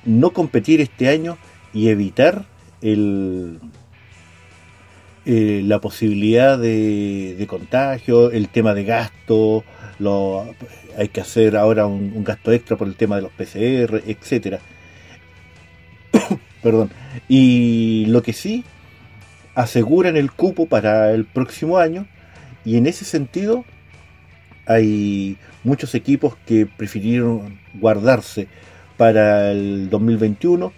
no 0.05 0.31
competir 0.31 0.81
este 0.81 1.09
año 1.09 1.37
y 1.73 1.89
evitar 1.89 2.45
el, 2.81 3.59
eh, 5.25 5.61
la 5.65 5.79
posibilidad 5.81 6.57
de, 6.57 7.45
contagio, 7.47 8.31
el 8.31 8.49
tema 8.49 8.73
de 8.73 8.83
gasto, 8.85 9.63
lo, 9.99 10.55
hay 10.97 11.09
que 11.09 11.21
hacer 11.21 11.57
ahora 11.57 11.85
un, 11.85 12.23
gasto 12.23 12.51
extra 12.51 12.77
por 12.77 12.87
el 12.87 12.95
tema 12.95 13.17
de 13.17 13.23
los 13.23 13.31
PCR, 13.31 14.03
etcétera. 14.07 14.59
Perdón. 16.63 16.89
Y 17.27 18.05
lo 18.07 18.21
que 18.21 18.33
sí, 18.33 18.63
aseguran 19.55 20.15
el 20.17 20.31
cupo 20.31 20.67
para 20.67 21.11
el 21.11 21.25
próximo 21.25 21.77
año 21.77 22.07
y 22.65 22.77
en 22.77 22.87
ese 22.87 23.05
sentido 23.05 23.65
hay 24.65 25.37
muchos 25.63 25.95
equipos 25.95 26.35
que 26.45 26.65
prefirieron 26.65 27.59
guardarse 27.73 28.47
para 28.97 29.51
el 29.51 29.89
2021 29.89 30.71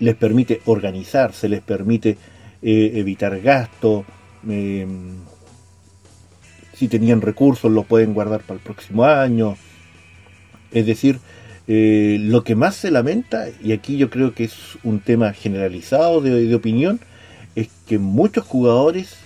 les 0.00 0.14
permite 0.14 0.60
organizarse, 0.66 1.48
les 1.48 1.62
permite 1.62 2.16
eh, 2.62 2.92
evitar 2.94 3.40
gastos, 3.40 4.04
em, 4.48 5.16
si 6.74 6.88
tenían 6.88 7.20
recursos 7.20 7.70
los 7.70 7.86
pueden 7.86 8.14
guardar 8.14 8.40
para 8.42 8.58
el 8.58 8.64
próximo 8.64 9.04
año. 9.04 9.56
Es 10.72 10.86
decir, 10.86 11.20
eh, 11.68 12.18
lo 12.20 12.42
que 12.44 12.56
más 12.56 12.74
se 12.74 12.90
lamenta, 12.90 13.46
y 13.62 13.72
aquí 13.72 13.96
yo 13.96 14.10
creo 14.10 14.34
que 14.34 14.44
es 14.44 14.54
un 14.82 15.00
tema 15.00 15.32
generalizado 15.32 16.20
de, 16.20 16.54
opinión, 16.54 17.00
es 17.54 17.68
que 17.86 17.98
muchos 17.98 18.44
jugadores 18.44 19.16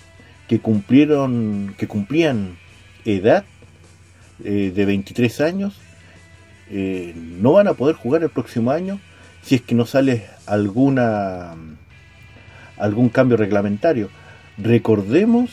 que 0.48 0.60
cumplieron, 0.60 1.74
que 1.78 1.86
cumplían 1.86 2.56
edad 3.04 3.44
eh, 4.44 4.72
de 4.74 4.84
23 4.84 5.40
años, 5.40 5.80
no 6.70 7.52
van 7.52 7.66
a 7.66 7.72
poder 7.72 7.96
jugar 7.96 8.22
el 8.22 8.28
próximo 8.28 8.70
año 8.70 9.00
si 9.42 9.54
es 9.54 9.62
que 9.62 9.74
no 9.74 9.86
sale 9.86 10.26
alguna 10.44 11.54
algún 12.78 13.08
cambio 13.08 13.36
reglamentario. 13.36 14.08
Recordemos, 14.56 15.50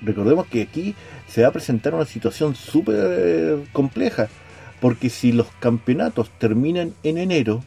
recordemos 0.00 0.46
que 0.46 0.62
aquí 0.62 0.94
se 1.28 1.42
va 1.42 1.48
a 1.48 1.52
presentar 1.52 1.94
una 1.94 2.04
situación 2.04 2.54
súper 2.54 3.60
compleja, 3.72 4.28
porque 4.80 5.10
si 5.10 5.32
los 5.32 5.46
campeonatos 5.60 6.30
terminan 6.38 6.94
en 7.02 7.18
enero 7.18 7.64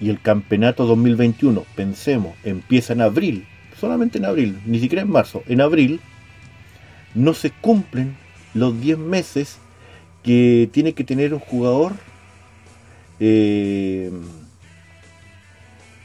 y 0.00 0.10
el 0.10 0.20
campeonato 0.20 0.86
2021, 0.86 1.64
pensemos, 1.74 2.34
empieza 2.44 2.92
en 2.92 3.00
abril, 3.00 3.46
solamente 3.78 4.18
en 4.18 4.24
abril, 4.24 4.58
ni 4.66 4.80
siquiera 4.80 5.02
en 5.02 5.10
marzo, 5.10 5.42
en 5.46 5.60
abril, 5.60 6.00
no 7.14 7.34
se 7.34 7.50
cumplen 7.50 8.16
los 8.54 8.80
10 8.80 8.98
meses 8.98 9.58
que 10.22 10.68
tiene 10.72 10.92
que 10.92 11.04
tener 11.04 11.32
un 11.34 11.40
jugador 11.40 11.92
eh, 13.20 14.10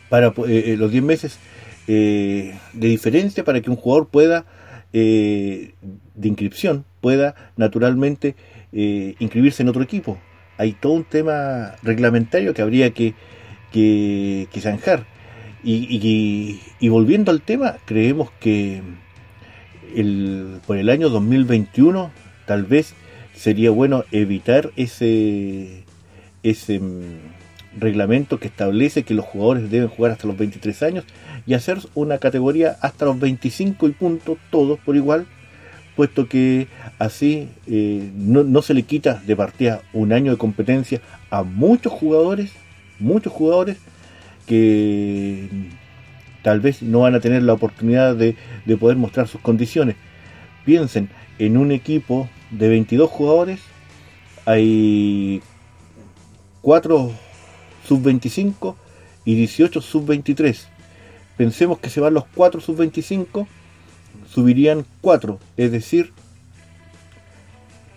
para 0.10 0.28
eh, 0.28 0.34
eh, 0.48 0.76
los 0.78 0.92
10 0.92 1.04
meses 1.04 1.40
de 1.88 2.56
diferencia 2.74 3.44
para 3.44 3.60
que 3.60 3.70
un 3.70 3.76
jugador 3.76 4.08
pueda, 4.08 4.46
de 4.94 5.74
inscripción, 6.22 6.86
pueda 7.02 7.36
naturalmente 7.58 8.38
inscribirse 8.72 9.64
en 9.64 9.68
otro 9.68 9.84
equipo. 9.84 10.18
Hay 10.58 10.72
todo 10.72 10.94
un 10.94 11.04
tema 11.04 11.76
reglamentario 11.84 12.54
que 12.54 12.62
habría 12.62 12.92
que, 12.92 13.14
que, 13.74 14.48
zanjar. 14.62 15.06
Y, 15.64 16.60
y, 16.80 16.90
volviendo 16.90 17.32
al 17.32 17.42
tema, 17.42 17.76
creemos 17.86 18.32
que 18.40 18.82
el, 19.96 20.60
por 20.66 20.78
el 20.78 20.90
año 20.90 21.10
2021 21.10 22.12
tal 22.48 22.64
vez 22.64 22.96
sería 23.36 23.70
bueno 23.70 24.04
evitar 24.12 24.72
ese 24.76 25.84
ese 26.44 26.80
mm, 26.80 27.80
reglamento 27.80 28.40
que 28.40 28.48
establece 28.48 29.04
que 29.04 29.14
los 29.14 29.26
jugadores 29.26 29.70
deben 29.70 29.88
jugar 29.88 30.12
hasta 30.12 30.28
los 30.28 30.38
23 30.38 30.84
años 30.84 31.06
y 31.46 31.54
hacer 31.54 31.80
una 31.96 32.18
categoría 32.18 32.78
hasta 32.82 33.06
los 33.06 33.20
25 33.20 33.88
y 33.88 33.92
punto, 33.92 34.38
todos 34.50 34.80
por 34.80 34.96
igual, 34.96 35.26
puesto 35.96 36.28
que 36.28 36.68
así 37.00 37.50
eh, 37.68 38.10
no, 38.16 38.62
se 38.62 38.74
le 38.74 38.84
quita 38.84 39.22
de 39.26 39.36
partida 39.36 39.82
un 39.94 40.14
año 40.14 40.32
de 40.32 40.38
competencia 40.38 41.02
a 41.30 41.44
muchos 41.44 41.94
jugadores, 41.94 42.52
muchos 43.00 43.32
jugadores 43.32 43.78
que 44.46 45.48
tal 46.44 46.60
vez 46.60 46.82
no 46.82 47.02
van 47.02 47.16
a 47.16 47.20
tener 47.20 47.44
la 47.44 47.54
oportunidad 47.54 48.16
de, 48.16 48.36
de 48.66 48.78
poder 48.78 48.98
mostrar 48.98 49.28
sus 49.28 49.42
condiciones. 49.42 49.96
Piensen, 50.66 51.10
en 51.40 51.58
un 51.58 51.72
equipo 51.72 52.30
de 52.52 52.70
22 52.70 53.10
jugadores 53.10 53.60
hay 54.46 55.42
4 56.62 57.12
sub-25 57.88 58.76
y 59.26 59.36
18 59.36 59.82
sub-23. 59.82 60.58
Pensemos 61.38 61.80
que 61.80 61.90
se 61.90 62.02
van 62.02 62.14
los 62.14 62.26
4 62.36 62.62
sub-25, 62.62 63.48
subirían 64.30 64.86
4, 65.02 65.40
es 65.58 65.72
decir, 65.72 66.14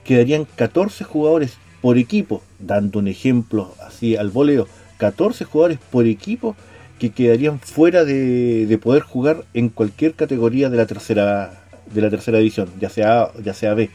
quedarían 0.04 0.46
14 0.56 1.04
jugadores 1.04 1.58
por 1.82 1.98
equipo, 1.98 2.42
dando 2.58 2.98
un 2.98 3.08
ejemplo 3.08 3.74
así 3.86 4.16
al 4.16 4.30
voleo, 4.30 4.66
14 4.98 5.44
jugadores 5.44 5.78
por 5.90 6.06
equipo 6.06 6.56
que 6.98 7.10
quedarían 7.10 7.58
fuera 7.60 8.04
de, 8.04 8.66
de, 8.66 8.78
poder 8.78 9.02
jugar 9.02 9.44
en 9.52 9.68
cualquier 9.68 10.14
categoría 10.14 10.70
de 10.70 10.76
la 10.76 10.86
tercera 10.86 11.64
de 11.92 12.00
la 12.00 12.10
tercera 12.10 12.38
división, 12.38 12.68
ya 12.80 12.88
sea 12.88 13.22
A, 13.22 13.32
ya 13.42 13.54
sea 13.54 13.74
B. 13.74 13.90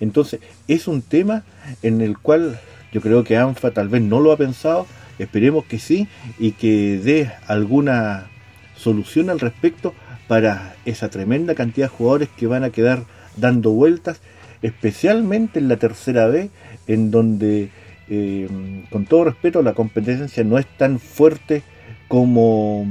Entonces, 0.00 0.40
es 0.66 0.88
un 0.88 1.02
tema 1.02 1.44
en 1.82 2.00
el 2.00 2.18
cual 2.18 2.58
yo 2.92 3.00
creo 3.00 3.24
que 3.24 3.36
ANFA 3.36 3.70
tal 3.72 3.88
vez 3.88 4.02
no 4.02 4.20
lo 4.20 4.32
ha 4.32 4.36
pensado, 4.36 4.86
esperemos 5.18 5.64
que 5.64 5.78
sí 5.78 6.08
y 6.38 6.52
que 6.52 6.98
dé 6.98 7.32
alguna 7.46 8.28
solución 8.76 9.30
al 9.30 9.40
respecto 9.40 9.94
para 10.28 10.76
esa 10.84 11.08
tremenda 11.08 11.54
cantidad 11.54 11.86
de 11.86 11.96
jugadores 11.96 12.28
que 12.36 12.46
van 12.46 12.64
a 12.64 12.70
quedar 12.70 13.04
dando 13.36 13.70
vueltas, 13.70 14.20
especialmente 14.62 15.58
en 15.58 15.68
la 15.68 15.76
tercera 15.76 16.26
B, 16.26 16.50
en 16.86 17.10
donde, 17.10 17.70
eh, 18.10 18.48
con 18.90 19.04
todo 19.04 19.24
respeto, 19.24 19.62
la 19.62 19.74
competencia 19.74 20.44
no 20.44 20.58
es 20.58 20.66
tan 20.66 20.98
fuerte 20.98 21.62
como 22.08 22.86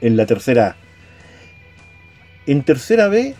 en 0.00 0.16
la 0.16 0.26
tercera 0.26 0.68
A. 0.68 0.76
En 2.46 2.62
tercera 2.62 3.08
B, 3.08 3.34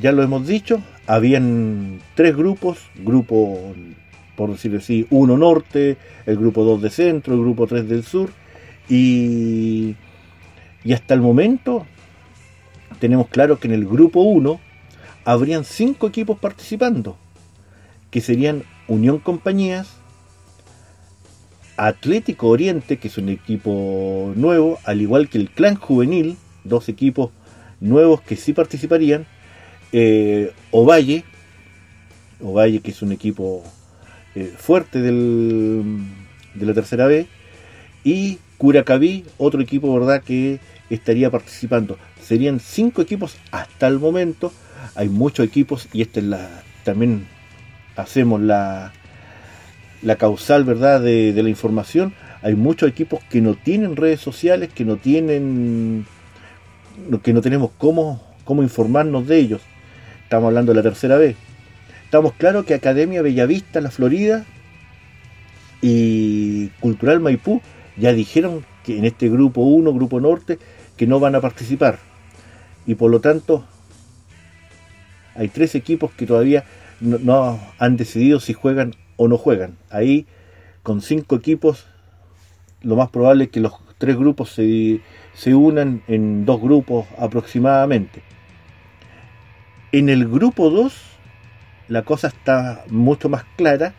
ya 0.00 0.12
lo 0.12 0.22
hemos 0.22 0.46
dicho, 0.46 0.82
habían 1.06 2.00
tres 2.14 2.36
grupos, 2.36 2.78
grupo 2.96 3.74
por 4.36 4.50
decirlo 4.50 4.78
así, 4.78 5.06
uno 5.10 5.36
norte, 5.36 5.96
el 6.26 6.36
grupo 6.36 6.64
2 6.64 6.82
de 6.82 6.90
centro, 6.90 7.34
el 7.34 7.40
grupo 7.40 7.66
3 7.66 7.88
del 7.88 8.02
sur, 8.02 8.30
y, 8.88 9.94
y 10.82 10.92
hasta 10.92 11.14
el 11.14 11.20
momento 11.20 11.86
tenemos 12.98 13.28
claro 13.28 13.58
que 13.58 13.68
en 13.68 13.74
el 13.74 13.86
grupo 13.86 14.22
1 14.22 14.60
habrían 15.24 15.64
cinco 15.64 16.08
equipos 16.08 16.38
participando, 16.38 17.16
que 18.10 18.20
serían 18.20 18.64
Unión 18.88 19.18
Compañías, 19.18 19.96
Atlético 21.76 22.48
Oriente, 22.48 22.98
que 22.98 23.08
es 23.08 23.18
un 23.18 23.28
equipo 23.28 24.32
nuevo, 24.36 24.78
al 24.84 25.00
igual 25.00 25.28
que 25.28 25.38
el 25.38 25.50
Clan 25.50 25.76
Juvenil, 25.76 26.36
dos 26.62 26.88
equipos 26.88 27.30
nuevos 27.80 28.20
que 28.20 28.36
sí 28.36 28.52
participarían, 28.52 29.26
eh, 29.92 30.52
Ovalle, 30.70 31.24
Ovalle 32.40 32.80
que 32.80 32.90
es 32.90 33.02
un 33.02 33.12
equipo 33.12 33.62
eh, 34.34 34.52
fuerte 34.56 35.00
del, 35.00 36.04
de 36.54 36.66
la 36.66 36.74
tercera 36.74 37.06
B, 37.06 37.26
y 38.04 38.38
Curacaví, 38.58 39.24
otro 39.38 39.60
equipo 39.60 39.92
verdad 39.92 40.22
que 40.22 40.60
estaría 40.90 41.30
participando. 41.30 41.98
Serían 42.22 42.60
cinco 42.60 43.02
equipos 43.02 43.36
hasta 43.50 43.86
el 43.86 43.98
momento. 43.98 44.52
Hay 44.94 45.08
muchos 45.08 45.46
equipos 45.46 45.88
y 45.92 46.02
esta 46.02 46.20
es 46.20 46.26
la 46.26 46.62
también 46.84 47.26
hacemos 47.96 48.40
la 48.40 48.92
la 50.04 50.16
causal 50.16 50.64
verdad 50.64 51.00
de, 51.00 51.32
la 51.42 51.48
información. 51.48 52.14
Hay 52.42 52.54
muchos 52.54 52.88
equipos 52.88 53.20
que 53.30 53.40
no 53.40 53.54
tienen 53.54 53.96
redes 53.96 54.20
sociales, 54.20 54.70
que 54.72 54.84
no 54.84 54.96
tienen 54.96 56.06
que 57.24 57.32
no 57.32 57.40
tenemos 57.40 57.70
cómo, 57.76 58.22
cómo 58.44 58.62
informarnos 58.62 59.26
de 59.26 59.38
ellos. 59.38 59.62
Estamos 60.22 60.48
hablando 60.48 60.72
de 60.72 60.76
la 60.76 60.82
tercera 60.82 61.16
vez. 61.16 61.36
Estamos 62.04 62.34
claros 62.34 62.64
que 62.64 62.74
Academia 62.74 63.22
Bellavista, 63.22 63.80
la 63.80 63.90
Florida, 63.90 64.44
y 65.82 66.68
Cultural 66.80 67.20
Maipú 67.20 67.60
ya 67.96 68.12
dijeron 68.12 68.64
que 68.84 68.98
en 68.98 69.04
este 69.04 69.28
grupo 69.28 69.62
1, 69.62 69.92
grupo 69.92 70.20
norte, 70.20 70.58
que 70.96 71.06
no 71.06 71.18
van 71.18 71.34
a 71.34 71.40
participar. 71.40 71.98
Y 72.86 72.94
por 72.94 73.10
lo 73.10 73.20
tanto, 73.20 73.64
hay 75.34 75.48
tres 75.48 75.74
equipos 75.74 76.12
que 76.12 76.26
todavía 76.26 76.64
no, 77.00 77.60
han 77.78 77.96
decidido 77.96 78.40
si 78.40 78.52
juegan 78.52 78.94
o 79.16 79.28
no 79.28 79.38
juegan. 79.38 79.76
Ahí, 79.90 80.26
con 80.82 81.00
cinco 81.00 81.36
equipos, 81.36 81.86
lo 82.82 82.96
más 82.96 83.10
probable 83.10 83.44
es 83.44 83.50
que 83.50 83.60
los 83.60 83.72
tres 83.98 84.16
grupos 84.16 84.50
se, 84.50 85.00
se 85.34 85.54
unan 85.54 86.02
en 86.08 86.44
dos 86.44 86.60
grupos 86.60 87.06
aproximadamente. 87.18 88.22
En 89.92 90.08
el 90.08 90.28
grupo 90.28 90.70
2 90.70 90.92
la 91.88 92.02
cosa 92.02 92.28
está 92.28 92.84
mucho 92.88 93.28
más 93.28 93.44
clara. 93.56 93.94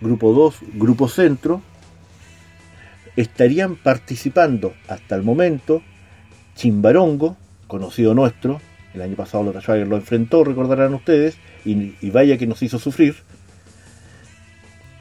Grupo 0.00 0.32
2, 0.32 0.60
Grupo 0.74 1.08
Centro, 1.08 1.62
estarían 3.16 3.76
participando 3.76 4.72
hasta 4.88 5.14
el 5.14 5.22
momento 5.22 5.82
Chimbarongo, 6.54 7.36
conocido 7.66 8.14
nuestro, 8.14 8.60
el 8.94 9.02
año 9.02 9.14
pasado 9.14 9.44
Lota 9.44 9.60
Schwager 9.60 9.86
lo 9.86 9.96
enfrentó, 9.96 10.42
recordarán 10.42 10.94
ustedes, 10.94 11.36
y, 11.64 12.10
vaya 12.10 12.38
que 12.38 12.46
nos 12.46 12.62
hizo 12.62 12.78
sufrir. 12.78 13.16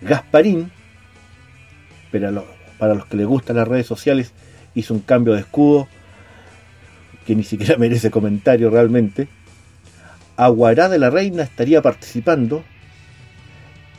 Gasparín, 0.01 0.71
pero 2.11 2.45
para 2.77 2.93
los 2.93 3.05
que 3.05 3.17
les 3.17 3.27
gustan 3.27 3.57
las 3.57 3.67
redes 3.67 3.85
sociales, 3.85 4.33
hizo 4.75 4.93
un 4.93 5.01
cambio 5.01 5.33
de 5.33 5.41
escudo 5.41 5.87
que 7.25 7.35
ni 7.35 7.43
siquiera 7.43 7.77
merece 7.77 8.09
comentario 8.09 8.69
realmente. 8.69 9.27
Aguará 10.37 10.87
de 10.89 10.99
la 10.99 11.09
Reina 11.09 11.43
estaría 11.43 11.81
participando. 11.81 12.63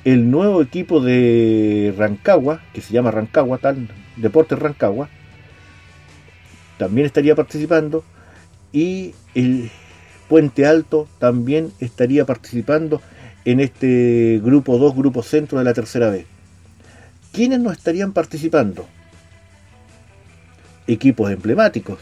El 0.04 0.30
nuevo 0.30 0.62
equipo 0.62 1.00
de 1.00 1.94
Rancagua, 1.96 2.62
que 2.72 2.80
se 2.80 2.94
llama 2.94 3.10
Rancagua, 3.10 3.58
tal, 3.58 3.88
Deportes 4.16 4.58
Rancagua, 4.58 5.10
también 6.78 7.06
estaría 7.06 7.34
participando. 7.36 8.02
Y 8.72 9.14
el 9.34 9.70
Puente 10.28 10.64
Alto 10.64 11.06
también 11.18 11.72
estaría 11.80 12.24
participando 12.24 13.02
en 13.44 13.60
este 13.60 14.40
grupo 14.42 14.78
2, 14.78 14.94
grupo 14.94 15.22
centro 15.22 15.58
de 15.58 15.64
la 15.64 15.74
tercera 15.74 16.10
vez. 16.10 16.26
¿Quiénes 17.32 17.60
no 17.60 17.70
estarían 17.70 18.12
participando? 18.12 18.86
Equipos 20.86 21.30
emblemáticos, 21.30 21.98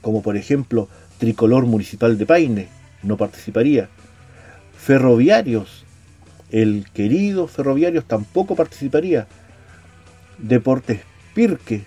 como 0.00 0.22
por 0.22 0.36
ejemplo 0.36 0.88
Tricolor 1.18 1.66
Municipal 1.66 2.16
de 2.16 2.26
Paine, 2.26 2.68
no 3.02 3.16
participaría. 3.16 3.88
Ferroviarios, 4.78 5.84
el 6.50 6.86
querido 6.92 7.48
Ferroviarios 7.48 8.04
tampoco 8.04 8.54
participaría. 8.54 9.26
Deportes 10.38 11.00
Pirque, 11.34 11.84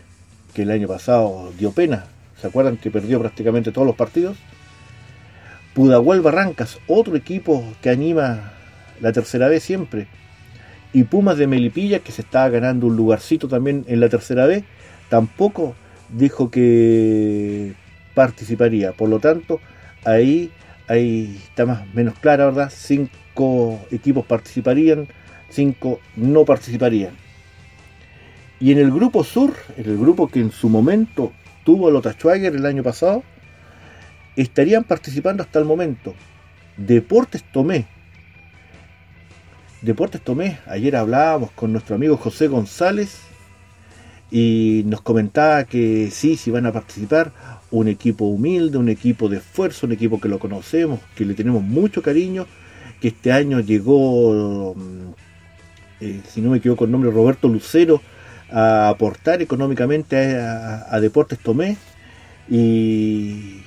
que 0.54 0.64
el 0.64 0.72
año 0.72 0.88
pasado 0.88 1.54
dio 1.58 1.72
pena, 1.72 2.06
¿se 2.42 2.48
acuerdan 2.48 2.78
que 2.78 2.92
perdió 2.92 3.20
prácticamente 3.20 3.72
todos 3.72 3.88
los 3.88 3.96
partidos? 3.96 4.38
Pudahuel 5.74 6.22
Barrancas, 6.22 6.80
otro 6.88 7.16
equipo 7.16 7.64
que 7.82 7.92
anima 7.92 8.57
la 9.02 9.12
tercera 9.12 9.48
vez 9.48 9.64
siempre. 9.64 10.08
Y 10.94 11.04
Pumas 11.04 11.38
de 11.38 11.48
Melipilla, 11.48 12.00
que 12.00 12.12
se 12.12 12.22
estaba 12.22 12.50
ganando 12.50 12.88
un 12.88 12.96
lugarcito 12.96 13.48
también 13.48 13.86
en 13.88 14.00
la 14.00 14.10
tercera 14.10 14.46
vez, 14.46 14.64
tampoco 15.10 15.76
dijo 16.10 16.50
que 16.50 17.74
participaría. 18.14 18.94
Por 18.94 19.10
lo 19.10 19.20
tanto, 19.20 19.60
ahí, 20.06 20.52
ahí 20.88 21.40
está 21.44 21.66
más 21.66 21.94
menos 21.94 22.18
clara, 22.20 22.46
¿verdad? 22.46 22.72
Cinco 22.74 23.80
equipos 23.92 24.26
participarían, 24.26 25.08
cinco 25.50 26.00
no 26.16 26.46
participarían. 26.46 27.12
Y 28.60 28.72
en 28.72 28.80
el 28.80 28.92
grupo 28.92 29.24
sur, 29.24 29.54
en 29.78 29.86
el 29.86 29.98
grupo 29.98 30.30
que 30.30 30.40
en 30.40 30.52
su 30.52 30.70
momento 30.70 31.32
tuvo 31.64 31.92
Lota 31.92 32.14
Schwager 32.14 32.56
el 32.56 32.66
año 32.66 32.82
pasado, 32.82 33.24
estarían 34.36 34.84
participando 34.84 35.44
hasta 35.44 35.60
el 35.60 35.66
momento 35.66 36.16
Deportes 36.78 37.44
Tomé. 37.52 37.86
Deportes 39.82 40.22
Tomé, 40.22 40.58
ayer 40.66 40.96
hablábamos 40.96 41.52
con 41.52 41.72
nuestro 41.72 41.96
amigo 41.96 42.18
José 42.18 42.48
González 42.48 43.20
y 44.32 44.82
nos 44.88 45.02
comentaba 45.02 45.66
que 45.66 46.10
sí, 46.12 46.36
si 46.36 46.50
van 46.50 46.66
a 46.66 46.74
participar, 46.74 47.32
un 47.70 47.88
equipo 47.88 48.26
humilde, 48.26 48.80
un 48.80 48.90
equipo 48.90 49.30
de 49.30 49.38
esfuerzo, 49.38 49.86
un 49.86 49.92
equipo 49.92 50.20
que 50.20 50.30
lo 50.30 50.40
conocemos, 50.40 51.00
que 51.16 51.26
le 51.26 51.36
tenemos 51.36 51.62
mucho 51.62 52.02
cariño, 52.02 52.48
que 53.00 53.10
este 53.10 53.32
año 53.32 53.60
llegó, 53.60 54.74
mm, 54.76 55.14
eh, 56.02 56.22
si 56.28 56.42
no 56.42 56.50
me 56.50 56.58
equivoco 56.58 56.86
el 56.86 56.92
nombre, 56.92 57.12
Roberto 57.12 57.48
Lucero, 57.48 58.02
a 58.50 58.90
aportar 58.90 59.42
económicamente 59.44 60.38
a, 60.38 61.00
Deportes 61.00 61.38
Tomé 61.40 61.78
y, 62.50 63.62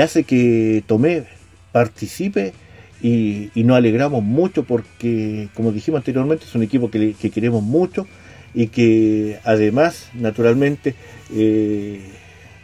hace 0.00 0.24
que 0.24 0.82
Tomé 0.86 1.24
participe 1.70 2.54
y, 3.02 3.50
nos 3.64 3.76
alegramos 3.76 4.22
mucho 4.22 4.62
porque, 4.62 5.48
como 5.54 5.72
dijimos 5.72 5.98
anteriormente, 5.98 6.44
es 6.44 6.54
un 6.54 6.62
equipo 6.62 6.90
que, 6.90 7.14
que 7.14 7.30
queremos 7.30 7.62
mucho 7.62 8.06
y 8.54 8.68
que 8.68 9.40
además, 9.44 10.08
naturalmente, 10.14 10.94
eh, 11.34 12.00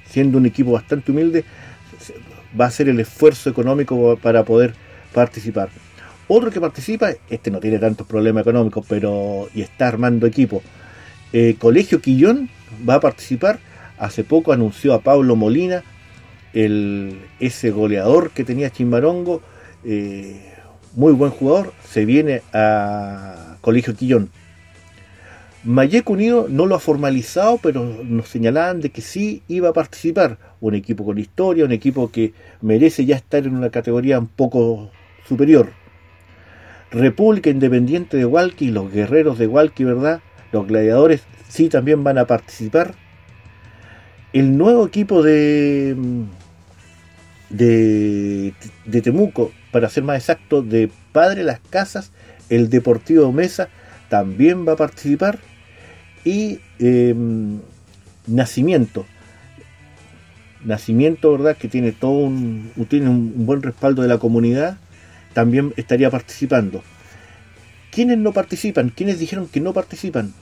siendo 0.08 0.38
un 0.38 0.46
equipo 0.46 0.72
bastante 0.72 1.10
humilde, 1.10 1.44
va 2.58 2.66
a 2.66 2.70
ser 2.70 2.88
el 2.88 3.00
esfuerzo 3.00 3.50
económico 3.50 4.18
para 4.22 4.44
poder 4.44 4.74
participar. 5.12 5.70
Otro 6.28 6.50
que 6.50 6.60
participa, 6.60 7.10
este 7.30 7.50
no 7.50 7.58
tiene 7.58 7.78
tantos 7.78 8.06
problemas 8.06 8.42
económicos, 8.42 8.84
pero 8.88 9.48
y 9.54 9.62
está 9.62 9.88
armando 9.88 10.26
equipo. 10.26 10.62
Eh, 11.32 11.56
Colegio 11.58 12.00
Quillón 12.00 12.48
va 12.88 12.94
a 12.94 13.00
participar. 13.00 13.58
Hace 13.98 14.24
poco 14.24 14.52
anunció 14.52 14.94
a 14.94 15.00
Pablo 15.00 15.34
Molina, 15.34 15.82
el, 16.52 17.18
ese 17.40 17.70
goleador 17.70 18.30
que 18.30 18.44
tenía 18.44 18.70
Chimbarongo, 18.70 19.42
eh, 19.84 20.54
muy 20.94 21.12
buen 21.12 21.30
jugador, 21.30 21.72
se 21.84 22.04
viene 22.04 22.42
a 22.52 23.56
Colegio 23.60 23.94
Quillón. 23.94 24.30
Mayek 25.64 26.08
Unido 26.08 26.46
no 26.48 26.66
lo 26.66 26.76
ha 26.76 26.80
formalizado, 26.80 27.58
pero 27.58 27.84
nos 27.84 28.28
señalaban 28.28 28.80
de 28.80 28.90
que 28.90 29.00
sí 29.00 29.42
iba 29.48 29.68
a 29.68 29.72
participar. 29.72 30.38
Un 30.60 30.74
equipo 30.74 31.04
con 31.04 31.18
historia, 31.18 31.64
un 31.64 31.72
equipo 31.72 32.10
que 32.10 32.32
merece 32.60 33.04
ya 33.04 33.16
estar 33.16 33.44
en 33.44 33.54
una 33.54 33.70
categoría 33.70 34.18
un 34.18 34.28
poco 34.28 34.90
superior. 35.26 35.72
República 36.90 37.50
Independiente 37.50 38.16
de 38.16 38.24
Hualqui, 38.24 38.70
los 38.70 38.90
guerreros 38.90 39.38
de 39.38 39.46
Hualqui, 39.46 39.84
¿verdad? 39.84 40.20
Los 40.52 40.66
gladiadores 40.66 41.22
sí 41.48 41.68
también 41.68 42.02
van 42.02 42.18
a 42.18 42.26
participar. 42.26 42.94
El 44.32 44.56
nuevo 44.56 44.86
equipo 44.86 45.22
de, 45.22 45.96
de, 47.50 48.54
de 48.86 49.02
Temuco, 49.02 49.52
para 49.70 49.88
ser 49.88 50.04
más 50.04 50.18
exacto, 50.18 50.62
de 50.62 50.90
Padre 51.12 51.44
Las 51.44 51.60
Casas, 51.60 52.12
el 52.48 52.70
Deportivo 52.70 53.32
Mesa, 53.32 53.68
también 54.08 54.66
va 54.66 54.72
a 54.72 54.76
participar 54.76 55.38
y 56.24 56.60
em, 56.78 57.60
Nacimiento. 58.26 59.06
Nacimiento, 60.64 61.32
¿verdad? 61.32 61.56
Que 61.56 61.68
tiene 61.68 61.92
todo 61.92 62.12
un, 62.12 62.72
tiene 62.88 63.08
un 63.08 63.46
buen 63.46 63.62
respaldo 63.62 64.02
de 64.02 64.08
la 64.08 64.18
comunidad, 64.18 64.76
también 65.32 65.72
estaría 65.76 66.10
participando. 66.10 66.82
¿Quiénes 67.90 68.18
no 68.18 68.32
participan? 68.32 68.90
¿Quiénes 68.90 69.18
dijeron 69.18 69.48
que 69.48 69.60
no 69.60 69.72
participan? 69.72 70.34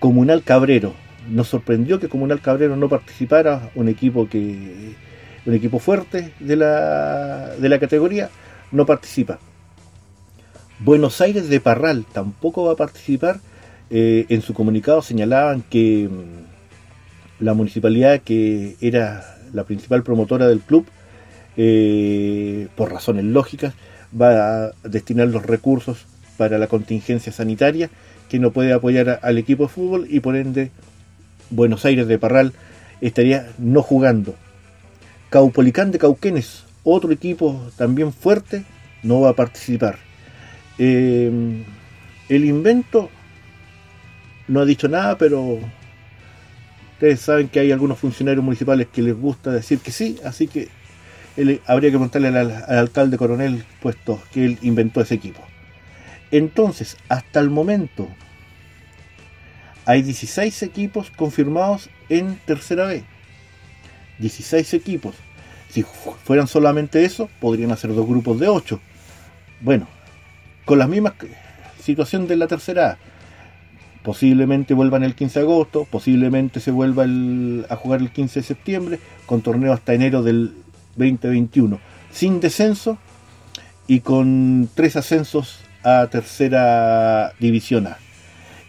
Comunal 0.00 0.42
Cabrero. 0.42 0.94
Nos 1.30 1.48
sorprendió 1.48 1.98
que 1.98 2.08
Comunal 2.08 2.40
Cabrero 2.40 2.76
no 2.76 2.88
participara, 2.88 3.70
un 3.74 3.88
equipo 3.88 4.28
que 4.28 4.94
un 5.46 5.54
equipo 5.54 5.78
fuerte 5.78 6.32
de 6.40 6.56
la, 6.56 7.56
de 7.56 7.68
la 7.68 7.78
categoría, 7.78 8.30
no 8.70 8.86
participa. 8.86 9.38
Buenos 10.78 11.20
Aires 11.20 11.48
de 11.48 11.60
Parral 11.60 12.04
tampoco 12.12 12.64
va 12.64 12.72
a 12.72 12.76
participar 12.76 13.40
eh, 13.94 14.24
en 14.30 14.40
su 14.40 14.54
comunicado 14.54 15.02
señalaban 15.02 15.62
que 15.68 16.08
mm, 16.10 17.44
la 17.44 17.52
municipalidad, 17.52 18.22
que 18.22 18.76
era 18.80 19.36
la 19.52 19.64
principal 19.64 20.02
promotora 20.02 20.48
del 20.48 20.60
club, 20.60 20.86
eh, 21.58 22.68
por 22.74 22.90
razones 22.90 23.26
lógicas, 23.26 23.74
va 24.18 24.64
a 24.64 24.72
destinar 24.82 25.28
los 25.28 25.44
recursos 25.44 26.06
para 26.38 26.56
la 26.56 26.68
contingencia 26.68 27.32
sanitaria, 27.32 27.90
que 28.30 28.38
no 28.38 28.50
puede 28.50 28.72
apoyar 28.72 29.20
al 29.22 29.36
equipo 29.36 29.64
de 29.64 29.68
fútbol 29.68 30.06
y 30.08 30.20
por 30.20 30.36
ende 30.36 30.70
Buenos 31.50 31.84
Aires 31.84 32.06
de 32.06 32.18
Parral 32.18 32.54
estaría 33.02 33.50
no 33.58 33.82
jugando. 33.82 34.34
Caupolicán 35.32 35.90
de 35.90 35.98
Cauquenes, 35.98 36.64
otro 36.84 37.10
equipo 37.10 37.58
también 37.78 38.12
fuerte, 38.12 38.64
no 39.02 39.22
va 39.22 39.30
a 39.30 39.32
participar. 39.32 39.98
Eh, 40.76 41.64
el 42.28 42.44
invento 42.44 43.08
no 44.46 44.60
ha 44.60 44.66
dicho 44.66 44.88
nada, 44.88 45.16
pero 45.16 45.58
ustedes 46.92 47.20
saben 47.20 47.48
que 47.48 47.60
hay 47.60 47.72
algunos 47.72 47.98
funcionarios 47.98 48.44
municipales 48.44 48.88
que 48.92 49.00
les 49.00 49.14
gusta 49.14 49.50
decir 49.52 49.78
que 49.78 49.90
sí, 49.90 50.18
así 50.22 50.48
que 50.48 50.68
habría 51.64 51.88
que 51.88 51.96
preguntarle 51.96 52.28
al, 52.28 52.64
alcalde 52.68 53.16
coronel 53.16 53.64
puesto 53.80 54.22
que 54.34 54.44
él 54.44 54.58
inventó 54.60 55.00
ese 55.00 55.14
equipo. 55.14 55.40
Entonces, 56.30 56.98
hasta 57.08 57.40
el 57.40 57.48
momento, 57.48 58.06
hay 59.86 60.02
16 60.02 60.62
equipos 60.62 61.10
confirmados 61.10 61.88
en 62.10 62.36
tercera 62.44 62.84
B. 62.84 63.02
16 64.22 64.72
equipos. 64.72 65.14
Si 65.68 65.82
fueran 65.82 66.46
solamente 66.46 67.04
eso, 67.04 67.28
podrían 67.40 67.72
hacer 67.72 67.94
dos 67.94 68.06
grupos 68.06 68.40
de 68.40 68.48
8. 68.48 68.80
Bueno, 69.60 69.86
con 70.64 70.78
la 70.78 70.86
misma 70.86 71.14
situación 71.78 72.26
de 72.26 72.36
la 72.36 72.46
tercera 72.46 72.92
A 72.92 72.98
posiblemente 74.02 74.74
vuelvan 74.74 75.04
el 75.04 75.14
15 75.14 75.40
de 75.40 75.44
agosto, 75.44 75.86
posiblemente 75.90 76.60
se 76.60 76.70
vuelva 76.70 77.04
a 77.68 77.76
jugar 77.76 78.00
el 78.00 78.10
15 78.10 78.40
de 78.40 78.44
septiembre, 78.44 78.98
con 79.26 79.42
torneo 79.42 79.72
hasta 79.72 79.94
enero 79.94 80.22
del 80.22 80.52
2021, 80.96 81.78
sin 82.10 82.40
descenso 82.40 82.98
y 83.86 84.00
con 84.00 84.68
tres 84.74 84.96
ascensos 84.96 85.60
a 85.84 86.08
tercera 86.08 87.32
división 87.38 87.86
A. 87.86 87.98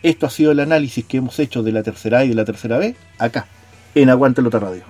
Esto 0.04 0.26
ha 0.26 0.30
sido 0.30 0.52
el 0.52 0.60
análisis 0.60 1.06
que 1.06 1.18
hemos 1.18 1.40
hecho 1.40 1.64
de 1.64 1.72
la 1.72 1.84
tercera 1.84 2.20
A 2.20 2.26
y 2.26 2.30
de 2.30 2.36
la 2.36 2.46
tercera 2.46 2.78
B 2.78 2.96
acá, 3.18 3.48
en 3.96 4.10
Aguante 4.10 4.42
Lota 4.42 4.60
Radio. 4.60 4.84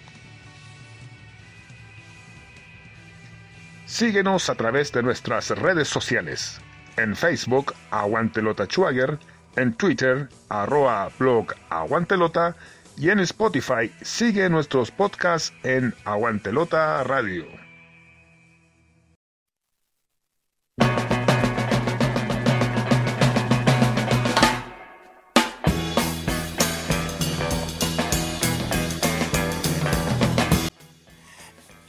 Síguenos 3.97 4.47
a 4.51 4.53
través 4.53 4.91
de 4.91 5.01
nuestras 5.01 5.49
redes 5.49 5.87
sociales. 5.87 6.61
En 6.97 7.15
Facebook, 7.15 7.73
Aguantelota 7.89 8.67
Schwager, 8.67 9.17
en 9.55 9.73
Twitter, 9.73 10.29
arroba 10.49 11.09
blog 11.17 11.55
Aguantelota 11.71 12.55
y 12.95 13.09
en 13.09 13.21
Spotify 13.21 13.91
sigue 14.03 14.51
nuestros 14.51 14.91
podcasts 14.91 15.51
en 15.63 15.95
Aguantelota 16.05 17.03
Radio. 17.05 17.66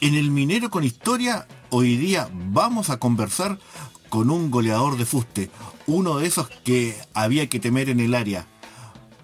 En 0.08 0.14
el 0.14 0.30
Minero 0.30 0.70
con 0.70 0.84
Historia, 0.84 1.46
hoy 1.68 1.98
día 1.98 2.30
vamos 2.32 2.88
a 2.88 2.98
conversar 2.98 3.58
con 4.08 4.30
un 4.30 4.50
goleador 4.50 4.96
de 4.96 5.04
fuste, 5.04 5.50
uno 5.86 6.16
de 6.16 6.26
esos 6.26 6.48
que 6.48 6.98
había 7.12 7.50
que 7.50 7.60
temer 7.60 7.90
en 7.90 8.00
el 8.00 8.14
área. 8.14 8.46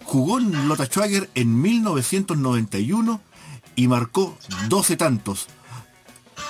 Jugó 0.05 0.37
en 0.37 0.69
Lota 0.69 0.85
Schwager 0.85 1.31
en 1.35 1.59
1991 1.63 3.19
y 3.77 3.89
marcó 3.89 4.37
12 4.69 4.99
tantos. 4.99 5.47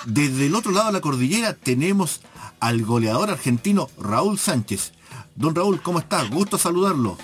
Desde 0.04 0.46
el 0.46 0.56
otro 0.56 0.72
lado 0.72 0.88
de 0.88 0.94
la 0.94 1.00
cordillera 1.00 1.54
tenemos 1.54 2.20
al 2.58 2.84
goleador 2.84 3.30
argentino 3.30 3.88
Raúl 4.00 4.36
Sánchez. 4.40 4.94
Don 5.36 5.54
Raúl, 5.54 5.80
¿cómo 5.80 6.00
está? 6.00 6.24
Gusto 6.24 6.58
saludarlo. 6.58 7.16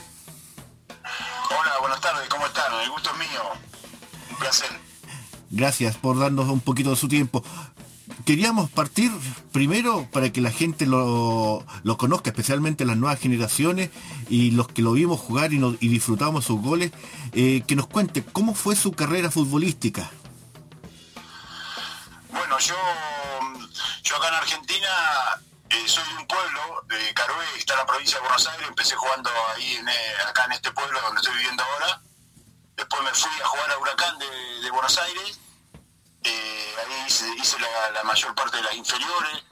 Hola, 1.51 1.73
buenas 1.81 2.01
tardes, 2.01 2.29
¿cómo 2.29 2.47
están? 2.47 2.73
El 2.85 2.91
gusto 2.91 3.11
es 3.11 3.19
mío. 3.19 3.43
Un 4.31 4.37
placer. 4.37 4.80
Gracias 5.51 5.97
por 5.97 6.19
darnos 6.19 6.49
un 6.49 6.61
poquito 6.61 6.91
de 6.91 6.97
su 6.97 7.09
tiempo. 7.09 7.45
Queríamos 8.25 8.71
partir 8.71 9.11
primero 9.53 10.09
para 10.13 10.31
que 10.31 10.41
la 10.41 10.51
gente 10.51 10.87
lo, 10.87 11.65
conozca, 11.99 12.31
especialmente 12.31 12.85
las 12.85 12.97
nuevas 12.97 13.19
generaciones 13.19 13.91
y 14.29 14.53
los 14.53 14.69
que 14.69 14.83
lo 14.83 14.93
vimos 14.93 15.19
jugar 15.19 15.53
y, 15.53 15.89
disfrutamos 15.89 16.45
sus 16.45 16.61
goles, 16.61 16.93
eh, 17.33 17.63
que 17.67 17.77
nos 17.77 17.87
cuente 17.87 18.23
cómo 18.25 18.55
fue 18.55 18.77
su 18.77 18.93
carrera 18.93 19.31
futbolística. 19.31 20.11
Bueno, 22.31 22.59
yo, 22.59 22.77
yo 24.03 24.17
acá 24.17 24.29
en 24.29 24.35
Argentina 24.35 24.89
eh, 25.71 25.85
soy 25.87 26.05
de 26.09 26.19
un 26.19 26.27
pueblo, 26.27 26.85
de 26.89 27.15
Carué, 27.15 27.45
está 27.57 27.75
en 27.75 27.79
la 27.81 27.87
provincia 27.87 28.17
de 28.19 28.23
Buenos 28.23 28.47
Aires. 28.47 28.69
Empecé 28.69 28.97
jugando 28.97 29.31
ahí, 29.55 29.75
eh, 29.75 30.29
acá 30.29 30.45
en 30.45 30.53
este 30.53 30.71
pueblo 30.73 31.01
donde 31.01 31.21
estoy 31.21 31.37
viviendo 31.37 31.63
ahora. 31.63 32.01
Después 32.81 33.03
me 33.03 33.13
fui 33.13 33.31
a 33.43 33.47
jugar 33.47 33.71
a 33.73 33.79
Huracán 33.79 34.19
de, 34.19 34.71
Buenos 34.71 34.97
Aires. 34.97 35.39
Eh, 36.25 36.75
ahí 36.79 37.05
hice, 37.07 37.59
la, 37.93 38.03
mayor 38.05 38.35
parte 38.35 38.57
de 38.57 38.63
las 38.63 38.75
inferiores. 38.75 39.45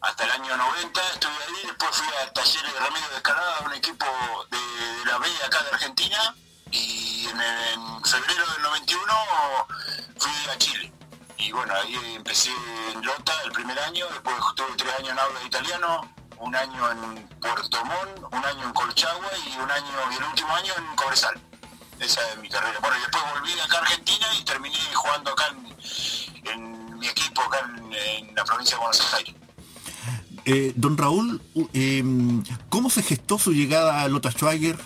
Hasta 0.00 0.24
el 0.24 0.30
año 0.30 0.56
90 0.56 1.00
estuve 1.12 1.30
ahí. 1.30 1.66
Después 1.66 1.90
fui 1.94 2.06
a 2.06 2.32
Talleres 2.32 2.72
de 2.72 2.80
Remedio 2.80 3.08
de 3.10 3.16
Escalada, 3.16 3.60
un 3.66 3.74
equipo 3.74 4.06
de, 4.50 5.04
la 5.04 5.18
B 5.18 5.28
acá 5.44 5.62
de 5.62 5.70
Argentina. 5.72 6.34
Y 6.70 7.28
en, 7.28 7.38
en 7.38 8.02
febrero 8.02 8.46
del 8.50 8.62
91 8.62 9.12
fui 10.16 10.50
a 10.50 10.56
Chile. 10.56 10.90
Y 11.36 11.52
bueno, 11.52 11.74
ahí 11.74 12.14
empecé 12.16 12.50
en 12.94 13.04
Lota 13.04 13.34
el 13.44 13.52
primer 13.52 13.78
año, 13.78 14.06
después 14.08 14.36
tuve 14.56 14.74
tres 14.78 14.94
años 15.00 15.10
en 15.10 15.18
aula 15.18 15.38
de 15.38 15.46
italiano, 15.46 16.14
un 16.38 16.56
año 16.56 16.90
en 16.92 17.28
Puerto 17.40 17.84
Montt, 17.84 18.32
un 18.32 18.44
año 18.44 18.64
en 18.64 18.72
Colchagua 18.72 19.30
y 19.46 19.58
un 19.58 19.70
año 19.70 20.12
y 20.12 20.16
el 20.16 20.24
último 20.24 20.54
año 20.56 20.72
en 20.78 20.96
Cobresal. 20.96 21.49
Esa 22.00 22.20
es 22.30 22.38
mi 22.38 22.48
carrera. 22.48 22.78
Bueno, 22.80 22.96
y 22.96 23.00
después 23.00 23.22
volví 23.34 23.60
acá 23.60 23.76
a 23.76 23.80
Argentina 23.82 24.26
y 24.38 24.44
terminé 24.44 24.78
jugando 24.94 25.30
acá 25.32 25.44
en, 25.48 25.76
en 26.50 26.98
mi 26.98 27.06
equipo 27.06 27.42
acá 27.42 27.60
en, 27.76 27.92
en 27.92 28.34
la 28.34 28.44
provincia 28.44 28.76
de 28.76 28.80
Buenos 28.80 29.14
Aires. 29.14 29.34
Eh, 30.46 30.72
don 30.74 30.96
Raúl, 30.96 31.42
eh, 31.74 32.02
¿cómo 32.70 32.88
se 32.88 33.02
gestó 33.02 33.38
su 33.38 33.52
llegada 33.52 34.00
a 34.00 34.08
Lota 34.08 34.30
Schwager? 34.30 34.76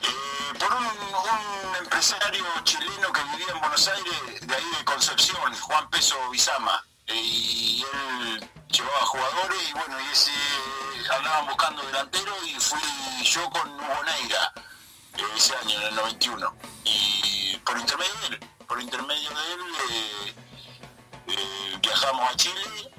Eh, 0.00 0.58
por 0.58 0.72
un, 0.72 0.86
un 0.86 1.76
empresario 1.78 2.44
chileno 2.64 3.12
que 3.12 3.22
vivía 3.24 3.52
en 3.52 3.60
Buenos 3.60 3.86
Aires, 3.86 4.46
de 4.46 4.54
ahí 4.54 4.64
de 4.78 4.84
Concepción, 4.84 5.54
Juan 5.60 5.90
Peso 5.90 6.16
Bizama. 6.30 6.82
Eh, 7.06 7.14
y 7.14 7.84
él 7.92 8.48
llevaba 8.70 9.04
jugadores 9.04 9.58
y 9.68 9.72
bueno, 9.74 10.00
y 10.00 10.12
ese 10.12 10.32
andaban 11.14 11.46
buscando 11.46 11.82
delantero 11.86 12.32
y 12.46 12.54
fui 12.58 12.80
yo 13.22 13.48
con 13.50 13.68
Hugo 13.68 14.02
Neira 14.06 14.43
en 15.84 15.90
el 15.90 15.96
91. 15.96 16.54
Y 16.84 17.56
por 17.58 17.78
intermedio 17.78 18.14
de 18.20 18.36
él, 18.36 18.40
por 18.66 18.80
intermedio 18.80 19.30
de 19.30 19.52
él 19.52 19.60
eh, 19.90 20.34
eh, 21.28 21.78
viajamos 21.82 22.30
a 22.30 22.36
Chile, 22.36 22.92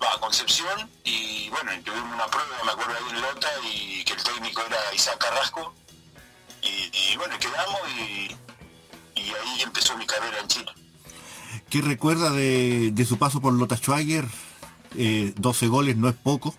a 0.00 0.20
Concepción 0.20 0.90
y 1.04 1.48
bueno, 1.50 1.70
tuvimos 1.84 2.14
una 2.14 2.26
prueba, 2.26 2.48
me 2.64 2.72
acuerdo 2.72 2.94
ahí 2.94 3.16
en 3.16 3.22
Lota, 3.22 3.48
y 3.64 4.04
que 4.04 4.12
el 4.14 4.22
técnico 4.22 4.62
era 4.66 4.94
Isaac 4.94 5.18
Carrasco. 5.18 5.74
Y, 6.64 7.16
bueno, 7.16 7.36
quedamos 7.40 7.80
y, 7.98 8.36
y 9.16 9.34
ahí 9.34 9.62
empezó 9.62 9.96
mi 9.96 10.06
carrera 10.06 10.38
en 10.38 10.48
Chile. 10.48 10.72
¿Qué 11.68 11.82
recuerda 11.82 12.30
de, 12.30 12.90
de 12.92 13.04
su 13.04 13.18
paso 13.18 13.40
por 13.40 13.52
Lota 13.52 13.76
Schwager? 13.76 14.26
Eh, 14.96 15.32
12 15.36 15.66
goles 15.66 15.96
no 15.96 16.08
es 16.08 16.14
poco. 16.14 16.54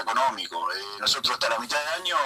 Económico. 0.00 0.72
Eh, 0.72 0.76
nosotros 1.00 1.34
hasta 1.34 1.48
la 1.50 1.58
mitad 1.58 1.78
de 1.78 2.02
año 2.02 2.16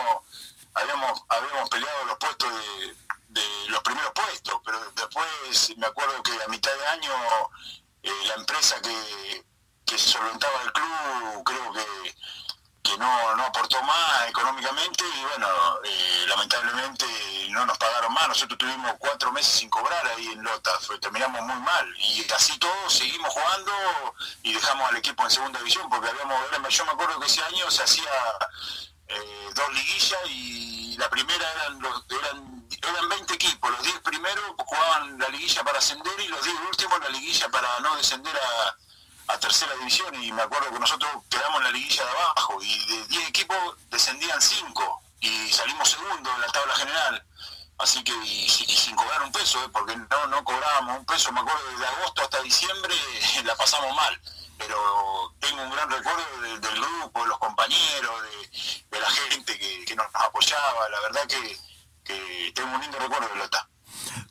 habíamos, 0.74 1.22
habíamos 1.28 1.68
peleado 1.68 2.04
los 2.04 2.16
puestos 2.18 2.48
de, 2.52 2.96
de 3.28 3.68
los 3.68 3.80
primeros 3.82 4.12
puestos, 4.12 4.60
pero 4.64 4.78
después 4.94 5.76
me 5.76 5.86
acuerdo 5.86 6.22
que 6.22 6.32
a 6.42 6.48
mitad 6.48 6.72
de 6.72 6.86
año 6.86 7.12
eh, 8.02 8.10
la 8.26 8.34
empresa 8.34 8.80
que, 8.82 9.44
que 9.84 9.98
solventaba 9.98 10.62
el 10.62 10.72
club 10.72 11.44
creo 11.44 11.72
que 11.72 12.14
que 12.82 12.96
no, 12.98 13.36
no 13.36 13.44
aportó 13.44 13.82
más 13.82 14.28
económicamente 14.28 15.04
y 15.04 15.24
bueno, 15.24 15.46
eh, 15.84 16.24
lamentablemente 16.28 17.06
no 17.50 17.66
nos 17.66 17.76
pagaron 17.78 18.12
más. 18.12 18.28
Nosotros 18.28 18.58
tuvimos 18.58 18.94
cuatro 18.98 19.32
meses 19.32 19.52
sin 19.52 19.70
cobrar 19.70 20.06
ahí 20.08 20.26
en 20.28 20.42
Lota, 20.42 20.72
terminamos 21.00 21.42
muy 21.42 21.60
mal. 21.60 21.94
Y 21.98 22.26
así 22.32 22.58
todos 22.58 22.92
seguimos 22.92 23.32
jugando 23.32 23.72
y 24.42 24.52
dejamos 24.52 24.88
al 24.88 24.96
equipo 24.96 25.22
en 25.24 25.30
segunda 25.30 25.58
división 25.58 25.88
porque 25.90 26.08
habíamos, 26.08 26.74
yo 26.74 26.84
me 26.86 26.92
acuerdo 26.92 27.20
que 27.20 27.26
ese 27.26 27.42
año 27.42 27.70
se 27.70 27.82
hacía 27.82 28.10
eh, 29.08 29.50
dos 29.54 29.74
liguillas 29.74 30.20
y 30.26 30.96
la 30.96 31.08
primera 31.10 31.52
eran, 31.52 31.80
los, 31.80 32.04
eran, 32.08 32.68
eran 32.70 33.08
20 33.08 33.34
equipos, 33.34 33.70
los 33.70 33.82
10 33.82 34.00
primeros 34.00 34.44
jugaban 34.56 35.18
la 35.18 35.28
liguilla 35.28 35.64
para 35.64 35.78
ascender 35.78 36.18
y 36.20 36.28
los 36.28 36.42
10 36.42 36.56
últimos 36.68 37.00
la 37.00 37.08
liguilla 37.08 37.48
para 37.48 37.80
no 37.80 37.96
descender 37.96 38.34
a 38.36 38.76
a 39.32 39.38
tercera 39.40 39.74
división 39.76 40.14
y 40.22 40.32
me 40.32 40.42
acuerdo 40.42 40.70
que 40.70 40.78
nosotros 40.78 41.10
quedamos 41.28 41.58
en 41.58 41.64
la 41.64 41.70
liguilla 41.70 42.04
de 42.04 42.10
abajo 42.10 42.58
y 42.62 42.86
de 42.86 43.06
10 43.06 43.28
equipos 43.28 43.56
descendían 43.90 44.40
5 44.40 45.02
y 45.20 45.52
salimos 45.52 45.88
segundo 45.90 46.30
en 46.34 46.40
la 46.40 46.46
tabla 46.48 46.74
general. 46.74 47.24
Así 47.78 48.02
que, 48.04 48.12
y, 48.24 48.48
sin 48.48 48.94
cobrar 48.94 49.22
un 49.22 49.32
peso, 49.32 49.62
¿eh? 49.64 49.68
porque 49.72 49.96
no, 49.96 50.26
no 50.26 50.44
cobrábamos 50.44 50.98
un 50.98 51.04
peso, 51.06 51.32
me 51.32 51.40
acuerdo 51.40 51.60
desde 51.70 51.86
agosto 51.86 52.22
hasta 52.22 52.42
diciembre 52.42 52.94
la 53.44 53.56
pasamos 53.56 53.94
mal, 53.96 54.20
pero 54.58 55.34
tengo 55.40 55.62
un 55.62 55.70
gran 55.70 55.90
recuerdo 55.90 56.40
de- 56.42 56.58
del 56.58 56.80
grupo, 56.80 57.22
de 57.22 57.28
los 57.28 57.38
compañeros, 57.38 58.22
de, 58.90 59.00
la 59.00 59.10
gente 59.10 59.58
que, 59.58 59.96
nos 59.96 60.06
apoyaba, 60.14 60.88
la 60.90 61.00
verdad 61.00 61.26
que, 61.26 61.56
que 62.04 62.52
tengo 62.54 62.74
un 62.74 62.80
lindo 62.82 62.98
recuerdo 62.98 63.28
de 63.28 63.36
Lota. 63.36 63.66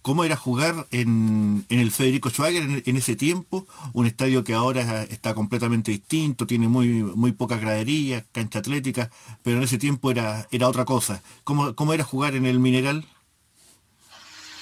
¿Cómo 0.04 0.24
era 0.24 0.36
jugar 0.38 0.88
en, 0.92 1.49
en 1.70 1.80
el 1.80 1.92
Federico 1.92 2.30
Schwager 2.30 2.84
en, 2.86 2.98
ese 2.98 3.16
tiempo? 3.16 3.68
Un 3.94 4.06
estadio 4.06 4.44
que 4.44 4.54
ahora 4.54 5.04
está 5.04 5.34
completamente 5.34 5.92
distinto, 5.92 6.48
tiene 6.48 6.68
muy, 6.68 6.88
muy 6.88 7.32
pocas 7.32 7.60
graderías, 7.60 8.24
cancha 8.32 8.60
atlética, 8.60 9.10
pero 9.44 9.58
en 9.58 9.64
ese 9.64 9.78
tiempo 9.78 10.12
era, 10.12 10.48
era 10.52 10.68
otra 10.68 10.86
cosa. 10.86 11.22
¿Cómo, 11.44 11.76
¿Cómo 11.76 11.94
era 11.94 12.04
jugar 12.04 12.36
en 12.36 12.46
el 12.46 12.60
Mineral? 12.60 13.06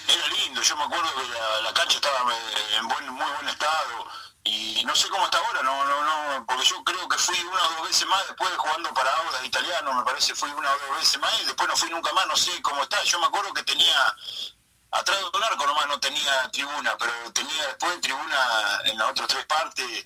Era 0.07 0.27
lindo, 0.43 0.61
yo 0.61 0.75
me 0.77 0.83
acuerdo 0.83 1.09
que 1.15 1.63
la, 1.63 1.73
cancha 1.73 1.97
estaba 1.97 2.31
en 2.79 2.85
muy 3.13 3.25
buen 3.35 3.47
estado 3.49 4.07
y 4.43 4.83
no 4.85 4.95
sé 4.95 5.09
cómo 5.09 5.25
está 5.25 5.37
ahora, 5.37 5.61
no, 5.63 5.85
no, 5.85 6.03
no, 6.03 6.45
porque 6.45 6.63
yo 6.63 6.83
creo 6.83 7.07
que 7.09 7.17
fui 7.17 7.35
una 7.39 7.67
o 7.67 7.71
dos 7.77 7.87
veces 7.87 8.07
más 8.07 8.25
después 8.27 8.49
jugando 8.57 8.93
para 8.93 9.11
Auda 9.11 9.45
italiano, 9.45 9.93
me 9.93 10.03
parece 10.03 10.33
fui 10.35 10.49
una 10.51 10.71
o 10.71 10.77
dos 10.87 10.99
veces 10.99 11.19
más 11.19 11.41
y 11.41 11.45
después 11.45 11.67
no 11.67 11.75
fui 11.75 11.89
nunca 11.89 12.13
más, 12.13 12.27
no 12.27 12.35
sé 12.37 12.61
cómo 12.61 12.83
está. 12.83 13.03
Yo 13.03 13.19
me 13.19 13.25
acuerdo 13.25 13.53
que 13.53 13.63
tenía 13.63 14.15
atrás 14.91 15.19
de 15.19 15.37
un 15.37 15.43
arco 15.43 15.65
nomás 15.65 15.87
no 15.87 15.99
tenía 15.99 16.49
tribuna, 16.51 16.95
pero 16.97 17.11
tenía 17.33 17.67
después 17.67 18.01
tribuna 18.01 18.81
en 18.85 18.97
las 18.97 19.09
otras 19.11 19.27
tres 19.27 19.45
partes. 19.45 20.05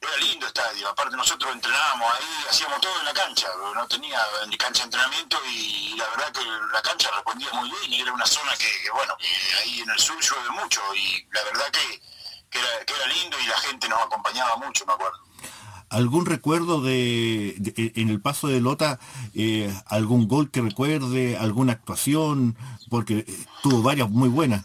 Era 0.00 0.16
lindo 0.16 0.48
estadio, 0.48 0.88
aparte 0.88 1.16
nosotros 1.16 1.52
entrenábamos 1.52 2.12
ahí, 2.12 2.46
hacíamos 2.50 2.80
todo 2.80 2.98
en 2.98 3.04
la 3.04 3.12
cancha, 3.12 3.48
no 3.72 3.86
tenía 3.86 4.20
cancha 4.58 4.80
de 4.80 4.84
entrenamiento 4.86 5.38
y 5.46 5.94
la 5.96 6.08
verdad 6.08 6.32
que 6.32 6.44
la 6.72 6.82
cancha 6.82 7.08
respondía 7.12 7.52
muy 7.52 7.70
bien 7.70 7.92
y 7.92 8.00
era 8.00 8.12
una 8.12 8.26
zona 8.26 8.52
que, 8.56 8.90
bueno, 8.92 9.16
ahí 9.60 9.80
en 9.80 9.90
el 9.90 9.98
sur 10.00 10.20
llueve 10.20 10.50
mucho 10.50 10.82
y 10.96 11.24
la 11.30 11.44
verdad 11.44 11.70
que, 11.70 12.02
que 12.50 12.94
era 12.94 13.06
lindo 13.06 13.38
y 13.38 13.46
la 13.46 13.58
gente 13.58 13.88
nos 13.88 14.02
acompañaba 14.02 14.56
mucho, 14.56 14.84
me 14.86 14.92
acuerdo. 14.94 15.31
¿Algún 15.92 16.24
recuerdo 16.24 16.80
de, 16.80 17.54
en 17.76 18.08
el 18.08 18.18
paso 18.18 18.48
de 18.48 18.62
Lota, 18.62 18.98
eh, 19.34 19.70
algún 19.84 20.26
gol 20.26 20.50
que 20.50 20.62
recuerde, 20.62 21.36
alguna 21.36 21.74
actuación? 21.74 22.56
Porque 22.88 23.26
eh, 23.28 23.46
tuvo 23.62 23.82
varias 23.82 24.08
muy 24.08 24.30
buenas. 24.30 24.64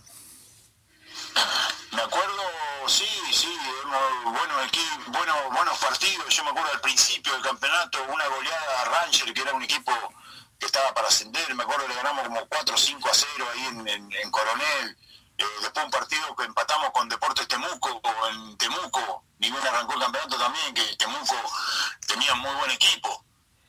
Me 1.92 2.02
acuerdo, 2.02 2.44
sí, 2.88 3.04
sí, 3.34 3.50
bueno, 4.24 4.54
aquí, 4.66 4.80
bueno, 5.08 5.34
buenos 5.54 5.78
partidos. 5.80 6.34
Yo 6.34 6.46
me 6.46 6.52
acuerdo 6.52 6.72
al 6.74 6.80
principio 6.80 7.34
del 7.34 7.42
campeonato, 7.42 8.00
una 8.08 8.26
goleada 8.30 8.82
a 8.82 8.86
Ranger, 8.86 9.34
que 9.34 9.42
era 9.42 9.54
un 9.54 9.64
equipo 9.64 9.92
que 10.58 10.66
estaba 10.66 10.94
para 10.94 11.10
ascender. 11.10 11.54
Me 11.56 11.64
acuerdo 11.64 11.88
que 11.88 11.90
le 11.90 11.96
ganamos 11.96 12.24
como 12.24 12.40
4 12.48 12.74
o 12.74 12.78
5 12.78 13.10
a 13.10 13.14
0 13.14 13.46
ahí 13.54 13.66
en, 14.24 14.32
Coronel. 14.32 14.98
Después 15.38 15.86
un 15.86 15.92
partido 15.92 16.36
que 16.36 16.44
empatamos 16.46 16.92
con 16.92 17.08
Deportes 17.08 17.48
Temuco, 17.48 18.02
en 18.30 18.58
Temuco, 18.58 19.24
Ningún 19.40 19.62
arrancó 19.62 19.94
el 19.94 20.00
campeonato 20.00 20.38
también, 20.38 20.74
que 20.74 20.96
Temuco 20.96 21.36
tenía 22.08 22.34
muy 22.36 22.54
buen 22.56 22.72
equipo, 22.72 23.24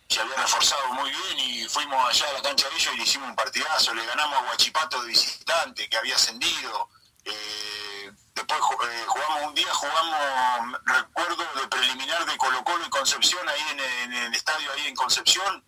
se 0.09 0.21
había 0.21 0.37
reforzado 0.37 0.95
muy 0.95 1.11
bien 1.11 1.39
y 1.39 1.69
fuimos 1.69 2.03
allá 2.09 2.31
a 2.31 2.33
la 2.33 2.43
cancha 2.43 2.67
de 2.69 2.77
ellos 2.77 2.95
y 2.95 2.97
le 2.97 3.03
hicimos 3.03 3.29
un 3.29 3.37
partidazo, 3.37 3.93
le 3.93 4.07
ganamos 4.07 4.39
a 4.39 4.43
Guachipato 4.47 5.03
de 5.03 5.09
visitante, 5.09 5.89
que 5.89 5.97
había 5.99 6.15
ascendido. 6.17 6.89
Eh, 7.25 8.11
después 8.35 8.61
eh, 8.61 9.05
jugamos 9.07 9.43
un 9.49 9.55
día, 9.55 9.75
jugamos, 9.75 10.81
recuerdo, 10.87 11.45
de 11.61 11.69
preliminar 11.69 12.25
de 12.25 12.39
Colo 12.39 12.65
Colo 12.65 12.87
y 12.87 12.91
Concepción, 12.91 13.47
ahí 13.47 13.65
en, 13.73 14.13
el 14.15 14.35
estadio 14.35 14.73
ahí 14.73 14.87
en 14.87 14.97
Concepción, 14.97 15.63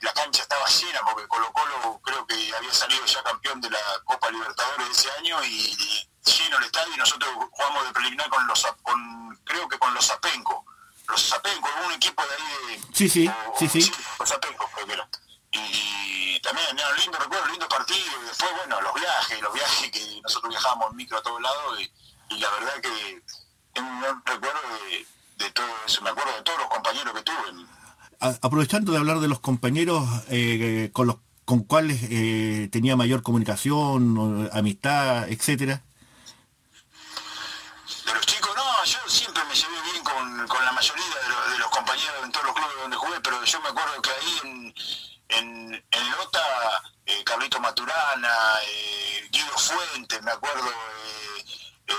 la 0.00 0.12
cancha 0.12 0.42
estaba 0.42 0.66
llena 0.66 1.00
porque 1.04 1.28
Colo 1.28 1.52
Colo 1.52 2.00
creo 2.02 2.26
que 2.26 2.56
había 2.56 2.72
salido 2.72 3.04
ya 3.04 3.22
campeón 3.22 3.60
de 3.60 3.70
la 3.70 3.78
Copa 4.04 4.30
Libertadores 4.30 4.86
de 4.86 4.92
ese 4.92 5.10
año 5.12 5.44
y, 5.44 6.06
lleno 6.24 6.58
el 6.58 6.64
estadio 6.64 6.94
y 6.94 6.98
nosotros 6.98 7.30
jugamos 7.50 7.86
de 7.86 7.92
preliminar 7.92 8.28
con 8.28 8.46
los 8.46 8.66
con 8.82 9.40
creo 9.44 9.68
que 9.68 9.78
con 9.78 9.92
los 9.94 10.06
Zapenco. 10.06 10.64
Los 11.08 11.28
Zapenco, 11.28 11.68
un 11.86 11.92
equipo 11.92 12.22
de 12.22 12.34
ahí 12.34 12.76
de, 12.76 12.82
Sí, 12.94 13.08
sí, 13.08 13.30
sí, 13.58 13.68
sí. 13.68 13.92
Los 14.18 14.28
Zapenco 14.28 14.68
creo 14.74 14.86
que 14.86 14.92
era. 14.92 15.08
Y, 15.52 16.40
también 16.40 16.78
era 16.78 16.88
un 16.88 16.96
lindo 16.96 17.18
recuerdo, 17.18 17.46
lindo 17.46 17.68
partido, 17.68 18.22
y 18.22 18.26
después 18.26 18.50
bueno, 18.56 18.80
los 18.80 18.94
viajes, 18.94 19.40
los 19.40 19.52
viajes 19.52 19.90
que 19.90 20.20
nosotros 20.22 20.50
viajábamos 20.50 20.90
en 20.90 20.96
micro 20.96 21.18
a 21.18 21.22
todos 21.22 21.40
lados 21.40 21.80
y, 21.80 22.38
la 22.38 22.48
verdad 22.50 22.80
que 22.80 23.22
tengo 23.72 23.88
un 23.88 24.22
recuerdo 24.24 24.60
de, 25.36 25.50
todo 25.50 25.66
eso, 25.84 26.00
me 26.02 26.10
acuerdo 26.10 26.32
de 26.32 26.42
todos 26.42 26.58
los 26.60 26.68
compañeros 26.68 27.12
que 27.12 27.22
tuve. 27.22 27.66
Aprovechando 28.20 28.92
de 28.92 28.98
hablar 28.98 29.20
de 29.20 29.28
los 29.28 29.40
compañeros 29.40 30.06
eh, 30.28 30.90
con 30.92 31.06
los 31.06 31.16
con 31.44 31.64
cuales 31.64 31.98
eh, 32.10 32.68
tenía 32.70 32.94
mayor 32.94 33.22
comunicación, 33.22 34.48
amistad, 34.52 35.28
etcétera. 35.28 35.82
con, 40.48 40.64
la 40.64 40.72
mayoría 40.72 41.04
de, 41.52 41.58
los 41.58 41.68
compañeros 41.68 42.24
en 42.24 42.32
todos 42.32 42.46
los 42.46 42.54
clubes 42.54 42.74
donde 42.80 42.96
jugué, 42.96 43.20
pero 43.20 43.44
yo 43.44 43.60
me 43.60 43.68
acuerdo 43.68 44.02
que 44.02 44.10
ahí 44.10 44.40
en, 44.44 44.74
en, 45.28 45.84
en 45.90 46.10
Lota, 46.12 46.40
eh, 47.06 47.22
Carlito 47.24 47.60
Maturana, 47.60 48.34
eh, 48.66 49.28
Guido 49.30 49.58
Fuentes, 49.58 50.22
me 50.22 50.30
acuerdo, 50.30 50.68
eh, 50.68 51.44
eh 51.88 51.94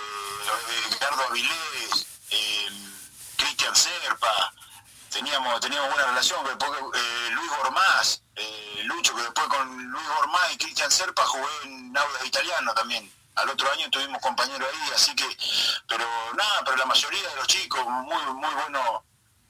Ricardo 0.92 1.22
Avilés, 1.30 1.91
teníamos, 5.22 5.60
teníamos 5.60 5.90
buena 5.90 6.08
relación, 6.08 6.44
después 6.46 6.72
Luis 7.34 7.52
Gormaz, 7.58 8.22
Lucho, 8.86 9.16
que 9.16 9.22
después 9.22 9.48
con 9.48 9.92
Luis 9.92 10.08
Gormaz 10.16 10.54
y 10.54 10.58
Cristian 10.58 10.92
Serpa 10.92 11.24
jugué 11.26 11.52
en 11.64 11.96
Audas 11.96 12.26
Italiano 12.26 12.74
también 12.74 13.12
al 13.36 13.50
otro 13.50 13.72
año 13.72 13.90
tuvimos 13.90 14.22
compañeros 14.22 14.68
ahí, 14.72 14.92
así 14.94 15.16
que, 15.16 15.26
pero 15.88 16.06
nada, 16.36 16.62
pero 16.66 16.78
la 16.78 16.86
mayoría 16.86 17.30
de 17.30 17.36
los 17.36 17.48
chicos, 17.48 17.86
muy, 17.86 18.24
muy 18.34 18.54
buenos, 18.54 19.02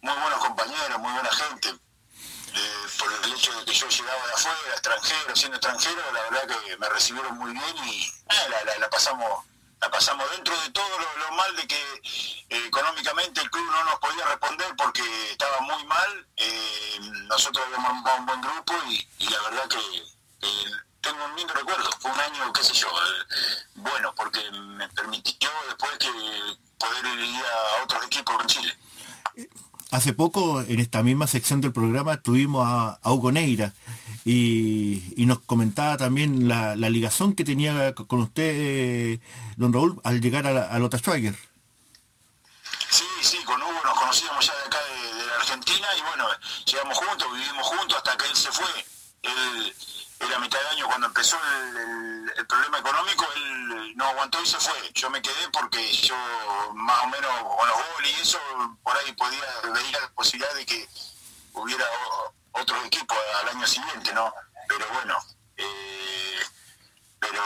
muy 0.01 0.13
buenos 0.13 0.39
compañeros, 0.39 0.99
muy 0.99 1.11
buena 1.11 1.31
gente. 1.31 1.69
Eh, 2.53 2.87
por 2.99 3.11
el 3.13 3.33
hecho 3.33 3.57
de 3.57 3.65
que 3.65 3.73
yo 3.73 3.87
llegaba 3.87 4.27
de 4.27 4.33
afuera, 4.33 4.71
extranjero, 4.71 5.35
siendo 5.35 5.57
extranjero, 5.57 6.11
la 6.11 6.21
verdad 6.23 6.47
que 6.47 6.77
me 6.77 6.89
recibieron 6.89 7.37
muy 7.37 7.53
bien 7.53 7.77
y 7.87 8.11
la, 8.79 8.89
pasamos 8.89 9.45
la 9.81 9.89
pasamos 9.89 10.29
dentro 10.35 10.59
de 10.61 10.69
todo 10.69 10.87
lo, 10.99 11.35
mal 11.35 11.55
de 11.55 11.65
que 11.67 11.75
eh, 11.75 12.65
económicamente 12.67 13.41
el 13.41 13.49
club 13.49 13.65
no 13.71 13.83
nos 13.85 13.99
podía 13.99 14.25
responder 14.25 14.67
porque 14.77 15.01
estaba 15.31 15.59
muy 15.61 15.83
mal. 15.85 16.27
Eh, 16.37 16.99
nosotros 17.27 17.65
habíamos 17.65 17.91
un 17.91 18.25
buen 18.25 18.41
grupo 18.41 18.73
y, 18.89 19.29
la 19.29 19.41
verdad 19.49 19.67
que 19.67 19.77
tengo 21.01 21.25
un 21.25 21.35
lindo 21.35 21.53
recuerdo. 21.53 21.89
Fue 21.99 22.11
un 22.11 22.19
año, 22.19 22.53
qué 22.53 22.63
sé 22.63 22.73
yo, 22.73 22.87
eh, 22.87 23.65
bueno, 23.75 24.13
porque 24.15 24.39
me 24.51 24.87
permitió 24.89 25.49
después 25.67 25.91
que 25.97 26.11
poder 26.77 27.19
ir 27.19 27.41
a 27.43 27.83
otros 27.83 28.05
equipos 28.05 28.35
en 28.41 28.47
Chile. 28.47 28.77
Hace 29.89 30.13
poco, 30.13 30.61
en 30.61 30.79
esta 30.79 31.01
misma 31.01 31.27
sección 31.27 31.59
del 31.59 31.73
programa, 31.73 32.21
tuvimos 32.21 32.65
a, 32.67 32.99
Hugo 33.11 33.31
Neira 33.31 33.73
y, 34.25 35.13
nos 35.17 35.39
comentaba 35.39 35.97
también 35.97 36.47
la, 36.47 36.75
la, 36.75 36.89
ligazón 36.89 37.33
que 37.33 37.43
tenía 37.43 37.93
con 37.93 38.19
usted, 38.19 39.19
don 39.55 39.71
Raúl, 39.73 40.01
al 40.03 40.19
llegar 40.21 40.45
a, 40.45 40.67
a 40.67 40.79
Lota 40.79 40.97
Schwager. 40.97 41.35
Sí, 42.89 43.05
sí, 43.21 43.37
con 43.45 43.61
Hugo 43.61 43.81
nos 43.85 43.97
conocíamos 43.97 44.45
ya 44.45 44.53
de 44.53 44.65
acá 44.65 44.77
de, 44.79 45.25
la 45.25 45.35
Argentina 45.35 45.87
y 45.97 46.01
bueno, 46.01 46.27
llegamos 46.65 46.97
juntos, 46.97 47.33
vivimos 47.33 47.67
juntos 47.67 47.97
hasta 47.97 48.17
que 48.17 48.25
él 48.25 48.35
se 48.35 48.51
fue. 48.51 48.85
Él, 49.23 49.75
era 50.19 50.39
mitad 50.39 50.59
de 50.59 50.67
año 50.67 50.85
cuando 50.87 51.07
empezó 51.07 51.37
el, 51.37 52.45
problema 52.47 52.79
económico, 52.79 53.25
él 53.35 53.95
no 53.95 54.05
aguantó 54.05 54.41
y 54.41 54.45
se 54.45 54.57
fue. 54.57 54.91
Yo 54.93 55.09
me 55.09 55.21
quedé 55.21 55.49
porque 55.53 55.91
yo 55.93 56.15
más 56.73 57.03
o 57.03 57.07
menos 57.07 57.31
con 57.57 57.67
los 57.67 57.77
goles 57.93 58.17
y 58.17 58.21
eso, 58.21 58.39
por 58.83 58.97
ahí 58.97 59.11
podía 59.13 59.43
veía 59.73 59.99
la 60.01 60.11
posibilidad 60.13 60.53
de 60.55 60.65
que 60.65 60.87
hubiera 61.53 61.85
otro 62.51 62.83
equipo 62.85 63.15
al 63.41 63.55
año 63.55 63.67
siguiente, 63.67 64.13
¿no? 64.13 64.33
Pero 64.67 64.85
bueno, 64.93 65.15
eh, 65.57 66.39
pero 67.19 67.41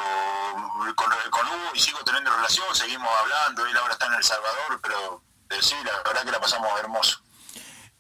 con, 0.96 1.10
con, 1.30 1.48
Hugo 1.48 1.72
y 1.74 1.80
sigo 1.80 2.00
teniendo 2.06 2.36
relación, 2.36 2.66
seguimos 2.74 3.10
hablando, 3.22 3.66
él 3.66 3.78
ahora 3.78 3.94
está 3.94 4.08
en 4.08 4.14
El 4.14 4.24
Salvador, 4.24 4.80
pero, 4.82 5.24
pero 5.48 5.62
sí, 5.62 5.76
la 5.84 5.92
verdad 6.04 6.24
que 6.24 6.32
la 6.32 6.40
pasamos 6.40 6.70
hermoso. 6.80 7.20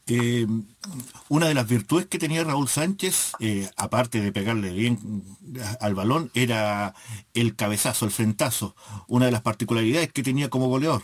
Eh, 0.07 0.45
una 1.29 1.47
de 1.47 1.55
las 1.55 1.67
virtudes 1.67 2.05
que 2.05 2.19
tenía 2.19 2.43
Raúl 2.43 2.69
Sánchez, 2.69 3.31
eh, 3.39 3.69
aparte 3.75 4.21
de 4.21 4.31
pegarle 4.31 4.69
bien 4.71 5.23
al 5.79 5.95
balón, 5.95 6.29
era 6.35 6.93
el 7.33 7.55
cabezazo, 7.55 8.05
el 8.05 8.11
frentazo, 8.11 8.75
una 9.07 9.25
de 9.25 9.31
las 9.31 9.41
particularidades 9.41 10.13
que 10.13 10.21
tenía 10.21 10.49
como 10.49 10.67
goleador. 10.67 11.01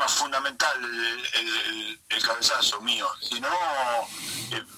Arma 0.00 0.08
fundamental 0.08 0.78
el, 2.08 2.22
cabezazo 2.22 2.80
mío, 2.82 3.08
sino 3.20 3.48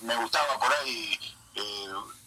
me 0.02 0.16
gustaba 0.16 0.58
por 0.58 0.72
ahí 0.74 1.18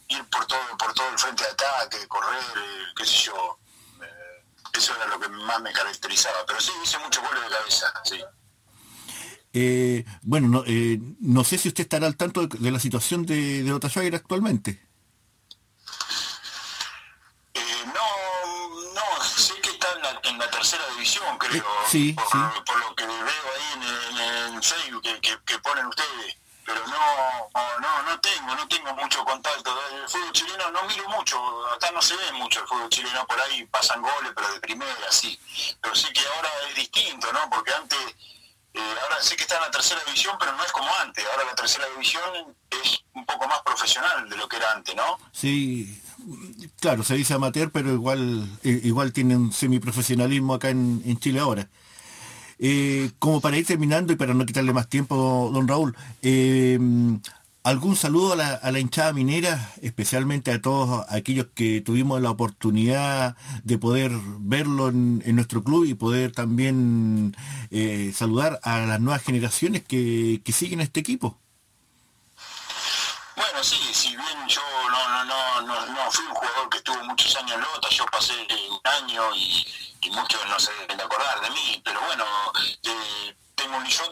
ir 0.10 0.24
por 0.26 0.46
todo, 0.46 0.60
por 0.78 0.94
todo 0.94 1.10
el 1.10 1.18
frente 1.18 1.44
de 1.44 1.50
ataque, 1.50 2.08
correr, 2.08 2.44
eh, 2.58 2.86
qué 2.96 3.06
sé 3.06 3.26
yo. 3.26 3.60
Eh, 4.02 4.44
eso 4.74 4.96
era 4.96 5.08
lo 5.08 5.20
que 5.20 5.30
más 5.30 5.62
me 5.62 5.72
caracterizaba. 5.72 6.46
Pero 6.46 6.60
sí 6.60 6.72
hice 6.84 6.98
muchos 7.00 7.24
goles 7.24 7.44
de 7.44 7.50
cabeza, 7.50 7.94
sí. 8.04 8.24
Eh, 9.54 10.06
bueno, 10.22 10.48
no, 10.48 10.64
no, 11.22 11.44
sé 11.44 11.58
si 11.58 11.70
usted 11.70 11.84
estará 11.84 12.08
al 12.08 12.18
tanto 12.18 12.46
de, 12.46 12.72
la 12.72 12.80
situación 12.80 13.26
de, 13.26 13.64
de 13.64 14.16
actualmente. 14.16 14.82
no, 17.86 18.94
no, 18.94 19.24
sé 19.24 19.54
que 19.62 19.70
está 19.70 19.88
en 20.26 20.38
la, 20.38 20.52
tercera 20.52 20.84
división, 20.90 21.38
creo. 21.38 21.64
sí, 21.90 22.12
por, 22.12 22.26
sí. 22.26 22.38
por, 22.66 22.80
lo 22.80 22.96
que 22.96 23.06
veo 23.06 23.16
ahí 23.24 24.48
en, 24.50 24.56
en, 24.56 24.64
Facebook 24.64 25.04
ponen 25.60 25.88
ustedes 25.88 26.38
pero 26.66 26.80
no, 26.88 27.80
no, 27.80 28.04
no 28.10 28.20
tengo, 28.20 28.56
no 28.56 28.68
tengo 28.68 28.94
mucho 28.96 29.24
contacto. 29.24 29.72
El 30.02 30.10
fútbol 30.10 30.32
chileno 30.32 30.72
no 30.72 30.84
miro 30.86 31.08
mucho, 31.10 31.38
acá 31.74 31.92
no 31.92 32.02
se 32.02 32.16
ve 32.16 32.32
mucho 32.34 32.62
el 32.62 32.68
fútbol 32.68 32.90
chileno, 32.90 33.26
por 33.28 33.40
ahí 33.40 33.66
pasan 33.68 34.02
goles, 34.02 34.32
pero 34.36 34.52
de 34.52 34.60
primera, 34.60 35.12
sí. 35.12 35.40
Pero 35.80 35.94
sí 35.94 36.08
que 36.12 36.22
ahora 36.36 36.50
es 36.70 36.76
distinto, 36.76 37.32
¿no? 37.32 37.48
Porque 37.52 37.72
antes, 37.72 38.00
eh, 38.74 38.96
ahora 39.04 39.22
sé 39.22 39.36
que 39.36 39.44
está 39.44 39.58
en 39.58 39.62
la 39.62 39.72
tercera 39.72 40.02
división, 40.06 40.36
pero 40.40 40.54
no 40.54 40.64
es 40.64 40.72
como 40.72 40.90
antes. 41.02 41.24
Ahora 41.32 41.46
la 41.46 41.56
tercera 41.56 41.86
división 41.90 42.56
es 42.72 43.04
un 43.14 43.26
poco 43.26 43.48
más 43.48 43.62
profesional 43.62 44.28
de 44.28 44.36
lo 44.36 44.50
que 44.50 44.58
era 44.58 44.72
antes, 44.72 44.96
¿no? 44.96 45.20
Sí, 45.32 46.02
claro, 46.80 47.04
se 47.04 47.14
dice 47.14 47.36
amateur, 47.36 47.70
pero 47.72 47.92
igual, 47.92 48.50
igual 48.64 49.14
tiene 49.14 49.36
un 49.36 49.54
semiprofesionalismo 49.54 50.56
acá 50.56 50.70
en, 50.70 51.20
Chile 51.20 51.40
ahora. 51.40 51.68
Eh, 52.60 53.12
como 53.20 53.42
para 53.42 53.58
ir 53.58 53.66
terminando 53.66 54.14
y 54.14 54.16
para 54.16 54.34
no 54.34 54.46
quitarle 54.46 54.74
más 54.74 54.88
tiempo, 54.88 55.50
don 55.54 55.68
Raúl, 55.68 55.96
eh, 56.22 56.80
¿Algún 57.66 57.96
saludo 57.96 58.34
a 58.34 58.72
la, 58.72 58.80
hinchada 58.80 59.12
minera, 59.12 59.74
especialmente 59.82 60.52
a 60.52 60.62
todos 60.62 61.04
aquellos 61.10 61.48
que 61.56 61.82
tuvimos 61.82 62.22
la 62.22 62.30
oportunidad 62.30 63.36
de 63.64 63.80
poder 63.80 64.12
verlo 64.40 64.90
en, 64.90 65.36
nuestro 65.36 65.64
club 65.64 65.86
y 65.86 65.96
poder 65.96 66.32
también 66.32 67.36
eh, 67.72 68.12
saludar 68.14 68.60
a 68.62 68.86
las 68.86 69.02
nuevas 69.02 69.24
generaciones 69.24 69.84
que, 69.84 70.44
siguen 70.54 70.80
este 70.80 71.00
equipo? 71.00 71.40
Bueno, 73.36 73.64
sí, 73.64 73.94
si 73.94 74.16
bien 74.16 74.48
yo 74.48 74.62
no, 74.90 76.12
fui 76.12 76.26
un 76.26 76.34
jugador 76.34 76.70
que 76.70 76.78
estuvo 76.78 77.04
muchos 77.04 77.36
años 77.36 77.56
en 77.56 77.62
Lota, 77.62 77.90
yo 77.90 78.06
pasé 78.06 78.34
un 78.70 78.80
año 78.84 79.36
y, 79.36 79.66
muchos 80.12 80.46
no 80.48 80.58
se 80.60 80.72
deben 80.74 80.98
de 80.98 81.04
acordar 81.04 81.42
de 81.42 81.50
mí, 81.50 81.82
pero 81.84 82.00
bueno, 82.00 82.24
eh, 82.84 83.36
tengo 83.56 83.76
un, 83.76 83.86
yo 83.86 84.04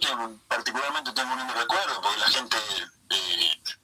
particularmente 0.48 1.12
tengo 1.14 1.34
un 1.34 1.48
recuerdo, 1.48 2.02
porque 2.02 2.20
la 2.20 2.28
gente 2.28 2.58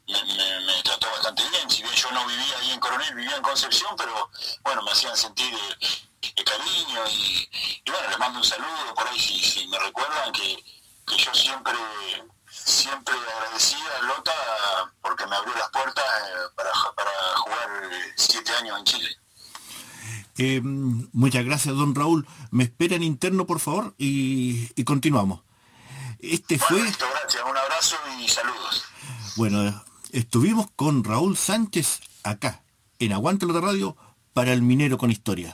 me, 0.07 0.83
trató 0.83 1.09
bastante 1.11 1.47
bien, 1.49 1.69
si 1.69 1.83
bien 1.83 1.95
yo 1.95 2.11
no 2.11 2.25
vivía 2.25 2.57
ahí 2.57 2.71
en 2.71 2.79
Coronel, 2.79 3.15
vivía 3.15 3.35
en 3.37 3.43
Concepción, 3.43 3.95
pero 3.95 4.29
bueno, 4.63 4.81
me 4.81 4.91
hacían 4.91 5.15
sentir 5.15 5.53
el, 5.53 6.43
cariño 6.43 7.07
y, 7.09 7.91
bueno, 7.91 8.09
les 8.09 8.19
mando 8.19 8.39
un 8.39 8.45
saludo 8.45 8.93
por 8.95 9.07
ahí 9.07 9.19
si, 9.19 9.67
me 9.67 9.79
recuerdan 9.79 10.33
que, 10.33 10.63
yo 11.15 11.33
siempre 11.33 11.73
siempre 12.69 13.15
agradecía 13.15 13.79
a 13.99 14.05
Lota 14.05 14.31
porque 15.01 15.25
me 15.25 15.35
abrió 15.35 15.53
las 15.55 15.69
puertas 15.69 16.03
eh, 16.03 16.53
para, 16.55 16.71
jugar 17.37 17.69
siete 18.15 18.51
años 18.51 18.79
en 18.79 18.85
Chile. 18.85 19.09
Eh, 20.37 20.61
muchas 20.63 21.43
gracias, 21.43 21.75
don 21.75 21.95
Raúl. 21.95 22.27
Me 22.51 22.63
espera 22.63 22.95
en 22.95 23.03
interno, 23.03 23.45
por 23.45 23.59
favor, 23.59 23.95
y, 23.97 24.83
continuamos. 24.83 25.41
Este 26.19 26.59
fue... 26.59 26.79
gracias, 26.81 27.43
un 27.49 27.57
abrazo 27.57 27.95
y 28.19 28.27
saludos. 28.27 28.83
Bueno, 29.35 29.83
estuvimos 30.11 30.67
con 30.75 31.03
Raúl 31.03 31.37
Sánchez 31.37 32.01
acá, 32.23 32.61
en 32.99 33.13
Aguante 33.13 33.45
de 33.45 33.59
Radio, 33.59 33.97
para 34.33 34.53
el 34.53 34.61
Minero 34.61 34.97
con 34.97 35.11
Historia. 35.11 35.53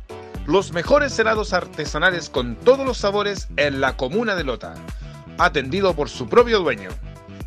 Los 0.45 0.73
mejores 0.73 1.17
helados 1.19 1.53
artesanales 1.53 2.29
con 2.29 2.55
todos 2.55 2.85
los 2.85 2.97
sabores 2.97 3.47
en 3.57 3.79
la 3.79 3.95
comuna 3.95 4.35
de 4.35 4.43
Lota. 4.43 4.73
Atendido 5.37 5.93
por 5.93 6.09
su 6.09 6.27
propio 6.27 6.59
dueño. 6.59 6.89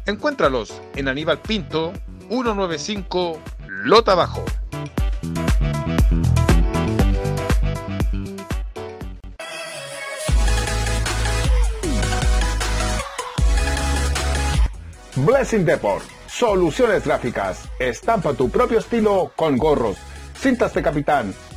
Encuéntralos 0.07 0.81
en 0.95 1.09
Aníbal 1.09 1.41
Pinto, 1.41 1.93
195 2.29 3.41
Lota 3.69 4.15
Bajo. 4.15 4.45
Blessing 15.17 15.65
Deport. 15.65 16.05
Soluciones 16.29 17.05
gráficas. 17.05 17.69
Estampa 17.79 18.35
tu 18.35 18.51
propio 18.51 18.79
estilo 18.79 19.33
con 19.37 19.57
gorros, 19.57 19.97
cintas 20.37 20.75
de 20.75 20.83
capitán, 20.83 21.33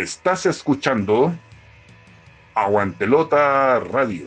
Estás 0.00 0.46
escuchando 0.46 1.36
Aguantelota 2.54 3.78
Radio. 3.78 4.24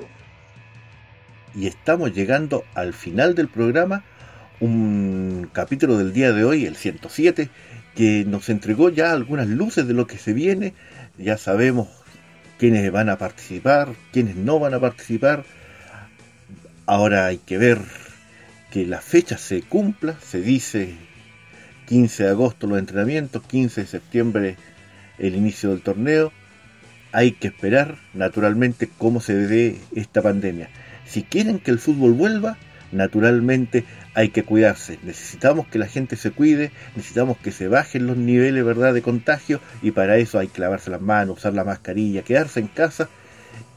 Y 1.55 1.65
estamos 1.65 2.13
llegando 2.13 2.63
al 2.75 2.93
final 2.93 3.33
del 3.33 3.47
programa, 3.47 4.03
un 4.59 5.49
capítulo 5.51 5.97
del 5.97 6.13
día 6.13 6.33
de 6.33 6.43
hoy, 6.43 6.67
el 6.67 6.75
107, 6.75 7.49
que 7.95 8.25
nos 8.27 8.49
entregó 8.49 8.89
ya 8.89 9.11
algunas 9.11 9.47
luces 9.47 9.87
de 9.87 9.95
lo 9.95 10.05
que 10.05 10.19
se 10.19 10.33
viene. 10.33 10.75
Ya 11.17 11.35
sabemos 11.35 11.87
quiénes 12.59 12.91
van 12.91 13.09
a 13.09 13.17
participar, 13.17 13.89
quiénes 14.13 14.35
no 14.35 14.59
van 14.59 14.75
a 14.75 14.79
participar 14.79 15.45
Ahora 16.85 17.25
hay 17.25 17.39
que 17.39 17.57
ver 17.57 17.79
que 18.69 18.85
la 18.85 19.01
fecha 19.01 19.39
se 19.39 19.63
cumpla, 19.63 20.15
se 20.21 20.41
dice 20.41 20.93
15 21.87 22.25
de 22.25 22.29
agosto 22.29 22.67
los 22.67 22.77
entrenamientos, 22.77 23.41
15 23.47 23.81
de 23.81 23.87
septiembre 23.87 24.57
el 25.17 25.35
inicio 25.35 25.71
del 25.71 25.81
torneo. 25.81 26.31
Hay 27.11 27.31
que 27.31 27.47
esperar 27.47 27.97
naturalmente 28.13 28.89
cómo 28.97 29.21
se 29.21 29.33
ve 29.33 29.79
esta 29.95 30.21
pandemia. 30.21 30.69
Si 31.05 31.23
quieren 31.23 31.59
que 31.59 31.71
el 31.71 31.79
fútbol 31.79 32.13
vuelva, 32.13 32.57
naturalmente 32.91 33.85
hay 34.13 34.29
que 34.29 34.43
cuidarse. 34.43 34.97
Necesitamos 35.03 35.67
que 35.67 35.77
la 35.77 35.87
gente 35.87 36.15
se 36.15 36.31
cuide, 36.31 36.71
necesitamos 36.95 37.37
que 37.37 37.51
se 37.51 37.67
bajen 37.67 38.07
los 38.07 38.17
niveles 38.17 38.63
¿verdad? 38.65 38.93
de 38.93 39.01
contagio 39.01 39.59
y 39.81 39.91
para 39.91 40.17
eso 40.17 40.39
hay 40.39 40.47
que 40.47 40.61
lavarse 40.61 40.89
las 40.89 41.01
manos, 41.01 41.37
usar 41.39 41.53
la 41.53 41.63
mascarilla, 41.63 42.23
quedarse 42.23 42.59
en 42.59 42.67
casa 42.67 43.09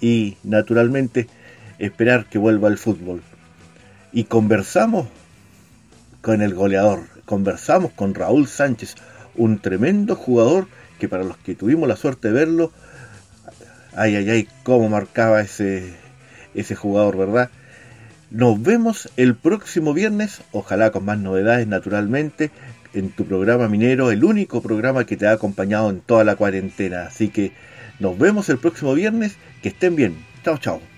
y 0.00 0.36
naturalmente 0.44 1.26
esperar 1.78 2.26
que 2.26 2.38
vuelva 2.38 2.68
el 2.68 2.78
fútbol. 2.78 3.22
Y 4.12 4.24
conversamos 4.24 5.08
con 6.22 6.40
el 6.42 6.54
goleador, 6.54 7.04
conversamos 7.24 7.92
con 7.92 8.14
Raúl 8.14 8.46
Sánchez, 8.48 8.94
un 9.36 9.60
tremendo 9.60 10.14
jugador 10.14 10.66
que 10.98 11.08
para 11.08 11.24
los 11.24 11.36
que 11.38 11.54
tuvimos 11.54 11.88
la 11.88 11.96
suerte 11.96 12.28
de 12.28 12.34
verlo, 12.34 12.72
ay, 13.94 14.16
ay, 14.16 14.30
ay, 14.30 14.48
cómo 14.62 14.88
marcaba 14.88 15.40
ese, 15.40 15.94
ese 16.54 16.74
jugador, 16.74 17.16
¿verdad? 17.16 17.50
Nos 18.30 18.62
vemos 18.62 19.08
el 19.16 19.34
próximo 19.34 19.94
viernes, 19.94 20.42
ojalá 20.52 20.90
con 20.90 21.04
más 21.04 21.18
novedades 21.18 21.66
naturalmente, 21.66 22.50
en 22.94 23.10
tu 23.10 23.24
programa 23.26 23.68
minero, 23.68 24.10
el 24.10 24.24
único 24.24 24.62
programa 24.62 25.04
que 25.04 25.16
te 25.16 25.26
ha 25.26 25.32
acompañado 25.32 25.90
en 25.90 26.00
toda 26.00 26.24
la 26.24 26.36
cuarentena. 26.36 27.04
Así 27.06 27.28
que 27.28 27.52
nos 27.98 28.18
vemos 28.18 28.48
el 28.48 28.58
próximo 28.58 28.94
viernes, 28.94 29.36
que 29.62 29.68
estén 29.70 29.96
bien. 29.96 30.16
Chao, 30.44 30.58
chao. 30.58 30.97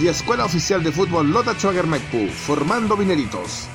Y 0.00 0.06
Escuela 0.06 0.44
Oficial 0.44 0.84
de 0.84 0.92
Fútbol 0.92 1.32
Lota 1.32 1.56
formando 2.32 2.96
mineritos. 2.96 3.68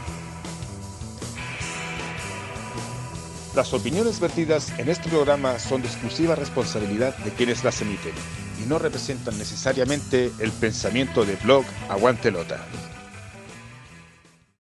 Las 3.54 3.74
opiniones 3.74 4.22
vertidas 4.22 4.72
en 4.80 4.88
este 4.88 5.10
programa 5.10 5.60
son 5.60 5.82
de 5.82 5.90
exclusiva 5.90 6.36
responsabilidad 6.36 7.16
de 7.18 7.32
quienes 7.32 7.66
las 7.66 7.82
emiten 7.82 8.14
y 8.64 8.68
no 8.70 8.80
representan 8.80 9.38
necesariamente 9.38 10.32
el 10.40 10.52
pensamiento 10.54 11.26
de 11.26 11.36
blog 11.36 11.66
Aguante 11.90 12.32
Lota. 12.32 12.66